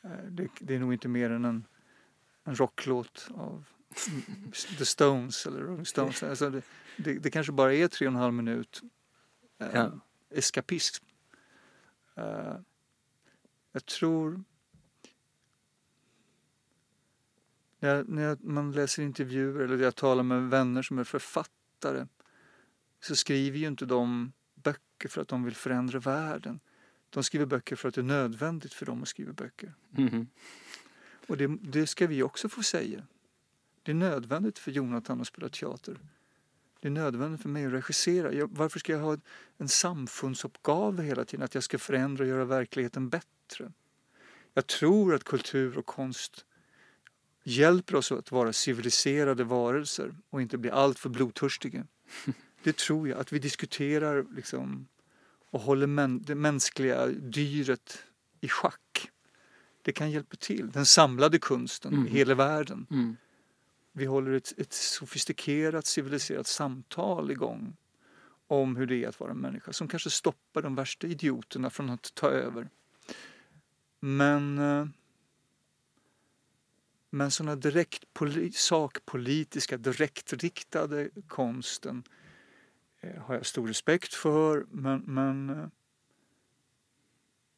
Eh, 0.03 0.09
det, 0.29 0.47
det 0.59 0.75
är 0.75 0.79
nog 0.79 0.93
inte 0.93 1.07
mer 1.07 1.29
än 1.29 1.45
en, 1.45 1.65
en 2.43 2.55
rocklåt 2.55 3.27
av 3.35 3.65
The 4.77 4.85
Stones 4.85 5.45
eller 5.45 5.59
Rolling 5.59 5.85
Stones. 5.85 6.23
Alltså 6.23 6.49
det, 6.49 6.61
det, 6.97 7.13
det 7.13 7.31
kanske 7.31 7.51
bara 7.53 7.73
är 7.73 7.87
tre 7.87 8.07
och 8.07 8.13
en 8.13 8.19
halv 8.19 8.33
minut 8.33 8.81
eh, 9.59 9.67
Ja. 9.73 9.91
eskapism. 10.29 11.05
Eh, 12.15 12.55
jag 13.71 13.85
tror 13.85 14.43
när, 17.81 18.03
när 18.03 18.37
man 18.39 18.71
läser 18.71 19.03
intervjuer 19.03 19.59
eller 19.59 19.77
jag 19.77 19.95
talar 19.95 20.23
med 20.23 20.49
vänner 20.49 20.81
som 20.81 20.99
är 20.99 21.03
författare 21.03 22.07
så 22.99 23.15
skriver 23.15 23.57
ju 23.57 23.67
inte 23.67 23.85
de 23.85 24.31
böcker 24.55 25.09
för 25.09 25.21
att 25.21 25.27
de 25.27 25.43
vill 25.43 25.55
förändra 25.55 25.99
världen. 25.99 26.59
De 27.09 27.23
skriver 27.23 27.45
böcker 27.45 27.75
för 27.75 27.89
att 27.89 27.95
det 27.95 28.01
är 28.01 28.05
nödvändigt 28.05 28.73
för 28.73 28.85
dem 28.85 29.01
att 29.01 29.07
skriva 29.07 29.33
böcker. 29.33 29.73
Mhm. 29.89 30.27
Och 31.27 31.37
det, 31.37 31.47
det 31.47 31.87
ska 31.87 32.07
vi 32.07 32.23
också 32.23 32.49
få 32.49 32.63
säga. 32.63 33.07
Det 33.83 33.91
är 33.91 33.95
nödvändigt 33.95 34.59
för 34.59 34.71
Jonathan 34.71 35.21
att 35.21 35.27
spela 35.27 35.49
teater. 35.49 35.99
Det 36.79 36.87
är 36.87 36.91
nödvändigt 36.91 37.41
för 37.41 37.49
mig 37.49 37.65
att 37.65 37.73
regissera. 37.73 38.33
Jag, 38.33 38.49
varför 38.51 38.79
ska 38.79 38.93
jag 38.93 38.99
ha 38.99 39.17
en 39.57 39.69
samfundsuppgave 39.69 41.03
hela 41.03 41.25
tiden? 41.25 41.43
Att 41.45 41.55
jag 41.55 41.63
ska 41.63 41.77
förändra 41.77 42.23
och 42.23 42.29
göra 42.29 42.45
verkligheten 42.45 43.09
bättre. 43.09 43.71
Jag 44.53 44.67
tror 44.67 45.15
att 45.15 45.23
kultur 45.23 45.77
och 45.77 45.85
konst 45.85 46.45
hjälper 47.43 47.95
oss 47.95 48.11
att 48.11 48.31
vara 48.31 48.53
civiliserade 48.53 49.43
varelser 49.43 50.15
och 50.29 50.41
inte 50.41 50.57
bli 50.57 50.69
alltför 50.69 51.09
blodtörstiga. 51.09 51.87
Det 52.63 52.77
tror 52.77 53.09
jag. 53.09 53.19
Att 53.19 53.33
vi 53.33 53.39
diskuterar 53.39 54.25
liksom, 54.35 54.87
och 55.49 55.61
håller 55.61 55.87
män, 55.87 56.23
det 56.23 56.35
mänskliga 56.35 57.05
dyret 57.07 58.03
i 58.41 58.47
schack. 58.47 59.11
Det 59.81 59.91
kan 59.91 60.11
hjälpa 60.11 60.35
till. 60.35 60.71
Den 60.71 60.85
samlade 60.85 61.39
kunsten 61.39 61.93
Mm. 61.93 62.07
i 62.07 62.09
hela 62.09 62.35
världen. 62.35 62.87
Mm. 62.91 63.17
Vi 63.91 64.05
håller 64.05 64.31
ett, 64.31 64.53
ett 64.57 64.73
sofistikerat, 64.73 65.85
civiliserat 65.85 66.47
samtal 66.47 67.31
igång 67.31 67.75
om 68.47 68.75
hur 68.75 68.85
det 68.85 69.03
är 69.03 69.07
att 69.07 69.19
vara 69.19 69.33
människa 69.33 69.73
som 69.73 69.87
kanske 69.87 70.09
stoppar 70.09 70.61
de 70.61 70.75
värsta 70.75 71.07
idioterna 71.07 71.69
från 71.69 71.89
att 71.89 72.13
ta 72.15 72.29
över. 72.29 72.69
Men 73.99 74.57
eh, 74.57 74.85
men 77.13 77.31
sådana 77.31 77.55
direkt 77.55 78.05
poli- 78.13 78.51
sakpolitiska, 78.51 79.77
direktriktade 79.77 81.09
konsten 81.27 82.03
eh, 83.01 83.21
har 83.21 83.35
jag 83.35 83.45
stor 83.45 83.67
respekt 83.67 84.13
för. 84.13 84.65
Men, 84.71 84.99
men 85.01 85.49
eh, 85.49 85.67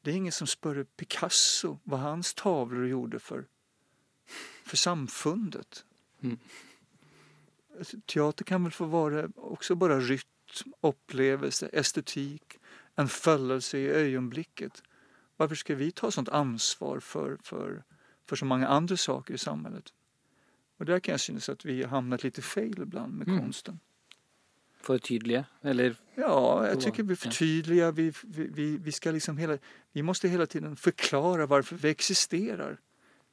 det 0.02 0.12
är 0.12 0.16
ingen 0.16 0.32
som 0.32 0.48
spör 0.48 0.84
Picasso 0.84 1.80
vad 1.84 2.00
hans 2.00 2.34
tavlor 2.34 2.88
gjorde 2.88 3.20
för, 3.20 3.46
för 4.66 4.78
samfundet. 4.78 5.86
Mm. 6.22 6.40
Alltså, 7.78 7.98
Teater 8.06 8.46
kan 8.46 8.64
väl 8.64 8.72
få 8.72 8.86
vara 8.86 9.30
också 9.36 9.76
bara 9.76 10.00
rytm, 10.00 10.74
upplevelse, 10.82 11.70
estetik, 11.74 12.60
en 12.96 13.08
följelse 13.08 13.78
i 13.78 13.88
ögonblicket. 13.88 14.84
Varför 15.38 15.56
ska 15.56 15.76
vi 15.76 15.92
ta 15.92 16.12
sånt 16.12 16.30
ansvar 16.30 17.00
för, 17.00 17.38
för, 17.44 17.84
för 18.30 18.36
så 18.36 18.46
många 18.46 18.68
andra 18.68 18.98
saker 18.98 19.34
i 19.34 19.38
samhället? 19.38 19.94
Och 20.78 20.86
där 20.86 21.00
kan 21.00 21.12
jag 21.14 21.20
synes 21.22 21.50
att 21.50 21.66
vi 21.66 21.82
har 21.84 21.90
hamnat 21.90 22.24
lite 22.24 22.42
fel 22.42 22.82
ibland 22.82 23.14
med 23.14 23.28
Mm. 23.28 23.40
konsten. 23.42 23.80
For 24.82 24.98
tydelige, 24.98 25.46
eller 25.62 25.96
Ja, 26.16 26.68
jag 26.68 26.82
tycker 26.82 27.04
vi 27.04 27.16
förtydligar, 27.16 27.92
vi, 27.92 28.14
vi, 28.24 28.78
vi, 28.78 28.92
ska 28.92 29.12
liksom 29.12 29.38
hela, 29.38 29.58
vi 29.92 30.04
måste 30.04 30.28
hela 30.30 30.46
tiden 30.46 30.76
förklara 30.76 31.46
varför 31.46 31.76
vi 31.76 31.90
existerar 31.90 32.80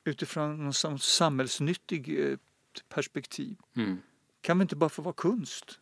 utifrån 0.05 0.64
något 0.64 0.76
sam- 0.76 0.99
samhällsnyttig 0.99 2.30
eh, 2.30 2.38
perspektiv. 2.88 3.57
mm. 3.76 3.99
Kan 4.41 4.59
vi 4.59 4.62
inte 4.62 4.76
bara 4.76 4.91
få 4.91 5.03
vara 5.03 5.14
konst? 5.14 5.80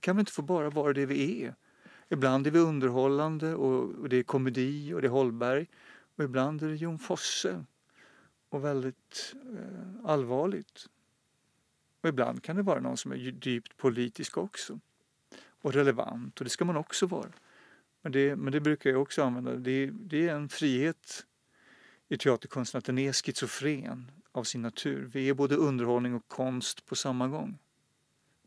Kan 0.00 0.16
vi 0.16 0.20
inte 0.20 0.32
få 0.32 0.42
bara 0.42 0.70
vara 0.70 0.92
det 0.92 1.06
vi 1.06 1.44
är? 1.44 1.54
Ibland 2.08 2.46
är 2.46 2.50
vi 2.50 2.58
underhållande 2.58 3.54
och, 3.54 3.94
och 3.94 4.08
det 4.08 4.16
är 4.16 4.22
komedi 4.22 4.92
och 4.94 5.00
det 5.02 5.06
är 5.06 5.10
Holberg 5.10 5.66
och 6.16 6.24
ibland 6.24 6.62
är 6.62 6.68
det 6.68 6.76
Jon 6.76 6.98
Fosse 6.98 7.64
och 8.50 8.64
väldigt 8.64 9.34
eh, 9.56 10.10
allvarligt. 10.10 10.86
Och 12.00 12.08
ibland 12.08 12.42
kan 12.42 12.56
det 12.56 12.62
vara 12.62 12.80
någon 12.80 12.96
som 12.96 13.12
är 13.12 13.16
djupt 13.16 13.76
politisk 13.76 14.36
också. 14.36 14.80
och 15.62 15.72
relevant 15.72 16.38
och 16.38 16.44
det 16.44 16.50
ska 16.50 16.64
man 16.64 16.76
också 16.76 17.06
vara. 17.06 17.32
Men 18.02 18.12
det, 18.12 18.36
men 18.36 18.52
det 18.52 18.60
brukar 18.60 18.90
jag 18.90 19.02
också 19.02 19.22
använda. 19.22 19.56
Det, 19.56 19.90
det 19.92 20.28
är 20.28 20.34
en 20.34 20.48
frihet 20.48 21.26
i 22.08 22.18
teaterkonsten 22.18 22.78
att 22.78 22.84
den 22.84 22.98
är 22.98 23.12
schizofren 23.12 24.10
av 24.32 24.44
sin 24.44 24.62
natur. 24.62 25.10
Vi 25.12 25.28
är 25.28 25.34
både 25.34 25.56
underhållning 25.56 26.14
och 26.14 26.28
konst 26.28 26.86
på 26.86 26.96
samma 26.96 27.28
gång. 27.28 27.58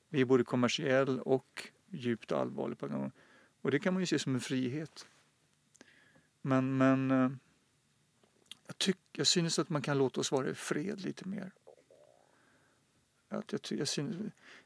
Vi 0.10 0.22
är 0.22 0.26
både 0.26 0.44
kommersiell 0.44 1.20
och 1.20 1.70
djupt 1.90 2.32
allvarlig 2.32 2.78
på 2.78 2.86
en 2.86 2.92
gång. 2.92 3.12
Och 3.62 3.72
det 3.72 3.80
kan 3.80 3.94
man 3.94 4.02
ju 4.02 4.08
se 4.08 4.20
som 4.20 4.36
en 4.36 4.42
frihet. 4.42 5.08
Men, 6.42 6.78
men 6.78 7.12
eh, 7.12 7.32
jag, 8.68 8.78
tyck, 8.78 8.98
jag 9.12 9.28
synes 9.28 9.60
att 9.60 9.70
man 9.70 9.82
kan 9.82 9.98
låta 9.98 10.20
oss 10.22 10.32
vara 10.32 10.50
i 10.50 10.54
fred 10.56 11.02
lite 11.02 11.28
mer. 11.28 11.52
Att 13.30 13.52
jag, 13.52 13.62
jag 13.70 13.88
synes, 13.88 14.16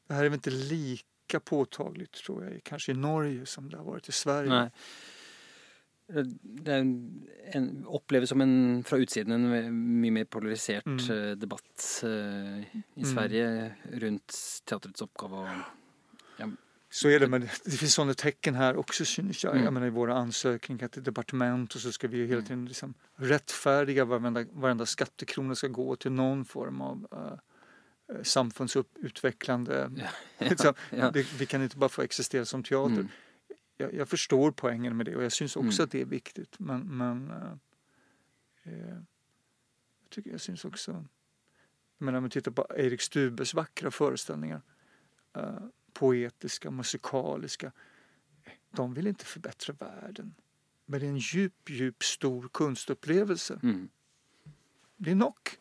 det 0.07 0.13
här 0.13 0.19
är 0.25 0.29
väl 0.29 0.33
inte 0.33 0.49
lika 0.49 1.39
påtagligt 1.39 2.11
tror 2.13 2.43
jag, 2.43 2.63
kanske 2.63 2.91
i 2.91 2.95
Norge 2.95 3.45
som 3.45 3.69
det 3.69 3.77
har 3.77 3.83
varit 3.85 4.09
i 4.09 4.11
Sverige. 4.11 4.49
Nej. 4.49 4.69
Det 6.41 6.71
er 6.71 6.79
en, 6.79 7.83
oppleves 7.87 8.29
som 8.29 8.41
en, 8.41 8.83
fra 8.87 8.97
utsiden 8.97 9.31
en 9.31 9.73
mye 10.01 10.11
mer 10.11 10.23
polarisert 10.25 10.85
Mm. 10.87 11.11
eh, 11.11 11.35
debatt 11.35 12.03
eh, 12.03 12.59
i 12.75 12.83
Mm. 12.95 13.09
Sverige 13.15 13.75
rundt 13.91 14.61
teatrets 14.65 15.01
oppgave 15.01 15.35
og 15.35 15.47
Så 16.97 17.09
är 17.09 17.19
det, 17.19 17.27
men 17.27 17.41
det, 17.41 17.71
finns 17.71 17.93
sådana 17.93 18.13
tecken 18.13 18.55
här 18.55 18.75
också 18.75 19.05
synes 19.05 19.43
jag. 19.43 19.53
Mm. 19.53 19.63
Jag 19.63 19.73
menar 19.73 19.87
i 19.87 19.89
våra 19.89 20.15
ansökningar 20.15 20.87
till 20.87 21.03
departement 21.03 21.75
och 21.75 21.81
så 21.81 21.91
ska 21.91 22.07
vi 22.07 22.25
hela 22.25 22.41
tiden 22.41 22.65
liksom 22.65 22.93
rättfärdiga 23.15 24.05
varenda, 24.05 24.45
varenda 24.51 24.85
skattekrona 24.85 25.55
ska 25.55 25.67
gå 25.67 25.95
till 25.95 26.11
någon 26.11 26.45
form 26.45 26.81
av 26.81 27.07
uh, 27.13 28.21
samfundsutvecklande. 28.23 29.91
Liksom, 30.37 30.73
ja. 30.89 31.11
det, 31.11 31.33
vi 31.39 31.45
kan 31.45 31.63
inte 31.63 31.77
bara 31.77 31.89
få 31.89 32.01
existera 32.01 32.45
som 32.45 32.63
teater. 32.63 32.93
Mm. 32.93 33.07
Jag, 33.77 33.93
jag 33.93 34.09
förstår 34.09 34.51
poängen 34.51 34.97
med 34.97 35.05
det 35.05 35.15
och 35.15 35.23
jag 35.23 35.31
syns 35.31 35.55
också 35.55 35.81
Mm. 35.81 35.83
att 35.83 35.91
det 35.91 36.01
är 36.01 36.05
viktigt. 36.05 36.59
Men, 36.59 36.97
men 36.97 37.31
eh, 38.63 38.71
jag, 38.71 40.09
tycker, 40.09 40.31
jag 40.31 40.41
syns 40.41 40.65
också, 40.65 40.91
jag 41.97 42.05
menar 42.05 42.17
om 42.17 42.23
vi 42.23 42.29
tittar 42.29 42.51
på 42.51 42.67
Erik 42.75 43.01
Stubes 43.01 43.53
vackra 43.53 43.91
föreställningar, 43.91 44.61
poetiska, 45.99 46.71
musikaliska, 46.71 47.71
de 48.71 48.93
vill 48.93 49.07
inte 49.07 49.25
förbättra 49.25 49.73
världen. 49.73 50.35
Men 50.85 50.99
det 50.99 51.05
är 51.05 51.09
en 51.09 51.17
djup, 51.17 51.69
djup, 51.69 52.03
stor 52.03 52.49
kunstupplevelse. 52.53 53.59
Mm. 53.63 53.89
Det 54.97 55.09
är 55.11 55.15
knock. 55.15 55.57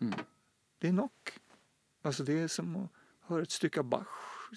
Mm. 0.00 0.14
Det 0.78 0.88
är 0.88 0.92
knock. 0.92 1.30
Alltså 2.02 2.24
det 2.24 2.32
är 2.32 2.48
som 2.48 2.76
att 2.76 2.90
höra 3.20 3.42
ett 3.42 3.50
stycke 3.50 3.80
av 3.80 3.86
Bach. 3.86 4.08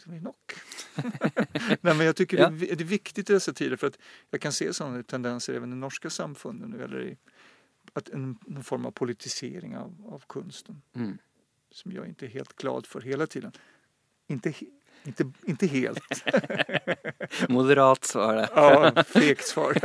Det 0.06 0.16
är 0.16 0.20
knock. 0.20 0.54
Nej, 1.82 1.96
men 1.96 2.00
jag 2.06 2.16
tycker 2.16 2.38
Ja. 2.38 2.50
det, 2.50 2.72
är, 2.72 2.76
det 2.76 2.84
är 2.84 2.88
viktigt 2.88 3.30
i 3.30 3.34
dessa 3.34 3.54
tider 3.54 3.76
för 3.76 3.88
att 3.88 3.98
jag 4.30 4.42
kan 4.42 4.52
se 4.52 4.74
sådana 4.74 5.04
tendenser 5.04 5.54
även 5.54 5.74
i 5.74 5.76
norska 5.76 6.10
samfunden 6.10 6.70
nu 6.70 6.84
eller 6.84 7.02
i 7.02 7.18
att 7.94 8.10
en, 8.10 8.38
någon 8.46 8.64
form 8.64 8.86
av 8.86 8.92
politisering 8.92 9.78
av, 9.78 10.04
av 10.10 10.24
konsten 10.28 10.82
Mm. 10.94 11.18
som 11.72 11.92
jag 11.92 12.08
inte 12.08 12.26
är 12.26 12.30
helt 12.30 12.54
glad 12.56 12.86
för 12.86 13.02
hela 13.02 13.28
tiden. 13.28 13.52
Inte, 14.28 14.54
inte, 15.06 15.32
inte 15.46 15.68
helt. 15.68 16.24
Moderat 17.50 18.06
svar. 18.06 18.48
Ja, 18.56 19.04
fegt 19.04 19.46
svar. 19.48 19.78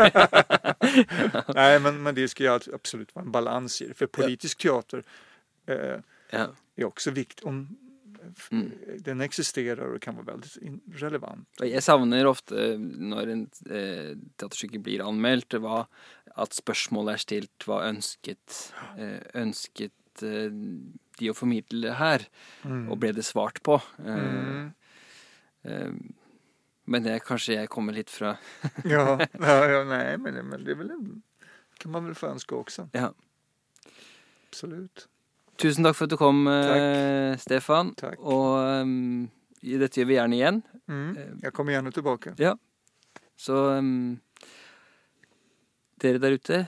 Nej, 1.55 1.81
men, 1.81 2.03
men 2.03 2.15
det 2.15 2.29
ska 2.29 2.43
ju 2.45 2.51
absolut 2.75 3.15
vara 3.15 3.25
en 3.25 3.33
balans 3.33 3.83
i 3.83 3.87
det. 3.89 3.95
För 3.95 4.07
politisk 4.07 4.59
teater 4.59 5.03
eh, 5.67 5.99
Ja. 6.31 6.47
är 6.77 6.85
också 6.85 7.11
viktigt. 7.11 7.45
Om, 7.45 7.77
Mm. 8.51 8.71
Den 8.99 9.21
existerar 9.21 9.95
och 9.95 10.03
kan 10.03 10.15
vara 10.15 10.25
väldigt 10.25 10.57
relevant. 10.95 11.49
Jeg 11.61 11.83
savner 11.83 12.27
ofte 12.27 12.77
når 12.79 13.27
en 13.33 13.41
eh, 13.67 14.13
teaterstykke 14.39 14.79
blir 14.79 15.03
anmeldt, 15.03 15.57
hva, 15.59 15.81
at 16.39 16.55
spørsmålet 16.55 17.17
er 17.17 17.23
stilt 17.25 17.67
hva 17.67 17.81
ønsket, 17.89 18.61
eh, 18.95 19.19
ønsket 19.43 20.23
eh, 20.23 20.55
de 21.19 21.31
å 21.33 21.35
formidle 21.35 21.97
her, 21.99 22.29
Mm. 22.63 22.87
og 22.93 23.01
ble 23.03 23.11
det 23.13 23.25
svart 23.27 23.59
på. 23.67 23.81
Eh, 23.99 24.23
Mm. 24.23 24.71
Eh, 25.65 25.93
men 26.85 27.03
det 27.05 27.21
kanskje 27.25 27.55
jeg 27.61 27.69
kommer 27.71 27.95
litt 27.95 28.11
fra 28.11 28.37
Ja, 28.85 29.19
ja, 29.41 29.57
ja, 29.71 29.85
nej, 29.85 30.19
men, 30.19 30.35
men 30.49 30.65
det 30.65 30.71
är 30.71 30.75
väl 30.81 30.91
en, 30.91 31.23
kan 31.79 31.91
man 31.93 32.05
väl 32.05 32.15
få 32.15 32.27
önska 32.27 32.55
också. 32.55 32.89
Ja. 32.93 33.13
Absolut. 34.49 35.09
Tusen 35.57 35.85
takk 35.85 35.97
for 35.97 36.05
at 36.09 36.11
du 36.13 36.17
kom, 36.21 36.47
eh, 36.49 37.37
Stefan. 37.41 37.95
Takk. 37.99 38.19
Og 38.21 38.59
um, 38.83 39.31
dette 39.63 40.01
gjør 40.01 40.09
vi 40.11 40.17
gjerne 40.19 40.37
igjen. 40.39 40.61
Mm. 40.91 41.17
Eh, 41.17 41.31
Jag 41.43 41.53
kommer 41.55 41.73
gärna 41.73 41.91
tillbaka. 41.93 42.35
Så 43.37 43.57
um, 43.79 44.19
dere 46.03 46.19
der 46.23 46.37
ute, 46.39 46.59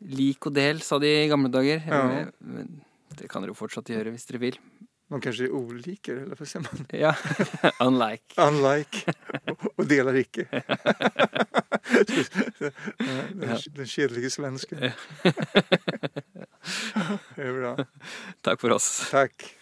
lik 0.00 0.46
og 0.48 0.54
del, 0.56 0.80
sa 0.80 0.98
de 0.98 1.10
i 1.24 1.28
gamle 1.28 1.50
dager. 1.52 1.82
Ja. 1.86 2.26
Det 3.14 3.28
kan 3.30 3.42
dere 3.44 3.52
jo 3.54 3.58
fortsatt 3.58 3.88
gjøre 3.92 4.12
hvis 4.14 4.26
dere 4.30 4.40
vil. 4.42 4.58
De 5.14 5.20
kanske 5.20 5.44
är 5.44 5.50
olika, 5.50 6.12
eller 6.12 6.36
vad 6.38 6.48
säger 6.48 6.66
man? 6.72 6.86
Ja. 7.00 7.16
Unlike. 7.86 8.42
Unlike 8.42 9.12
och- 9.76 9.86
delar 9.86 10.16
icke. 10.16 10.44
den, 13.32 13.58
den 13.74 13.86
kedlige 13.86 14.30
svensken. 14.30 14.78
Det 17.34 17.42
är 17.42 17.58
bra. 17.60 17.86
Takk 18.40 18.60
for 18.60 18.70
oss. 18.70 19.08
Tack. 19.10 19.56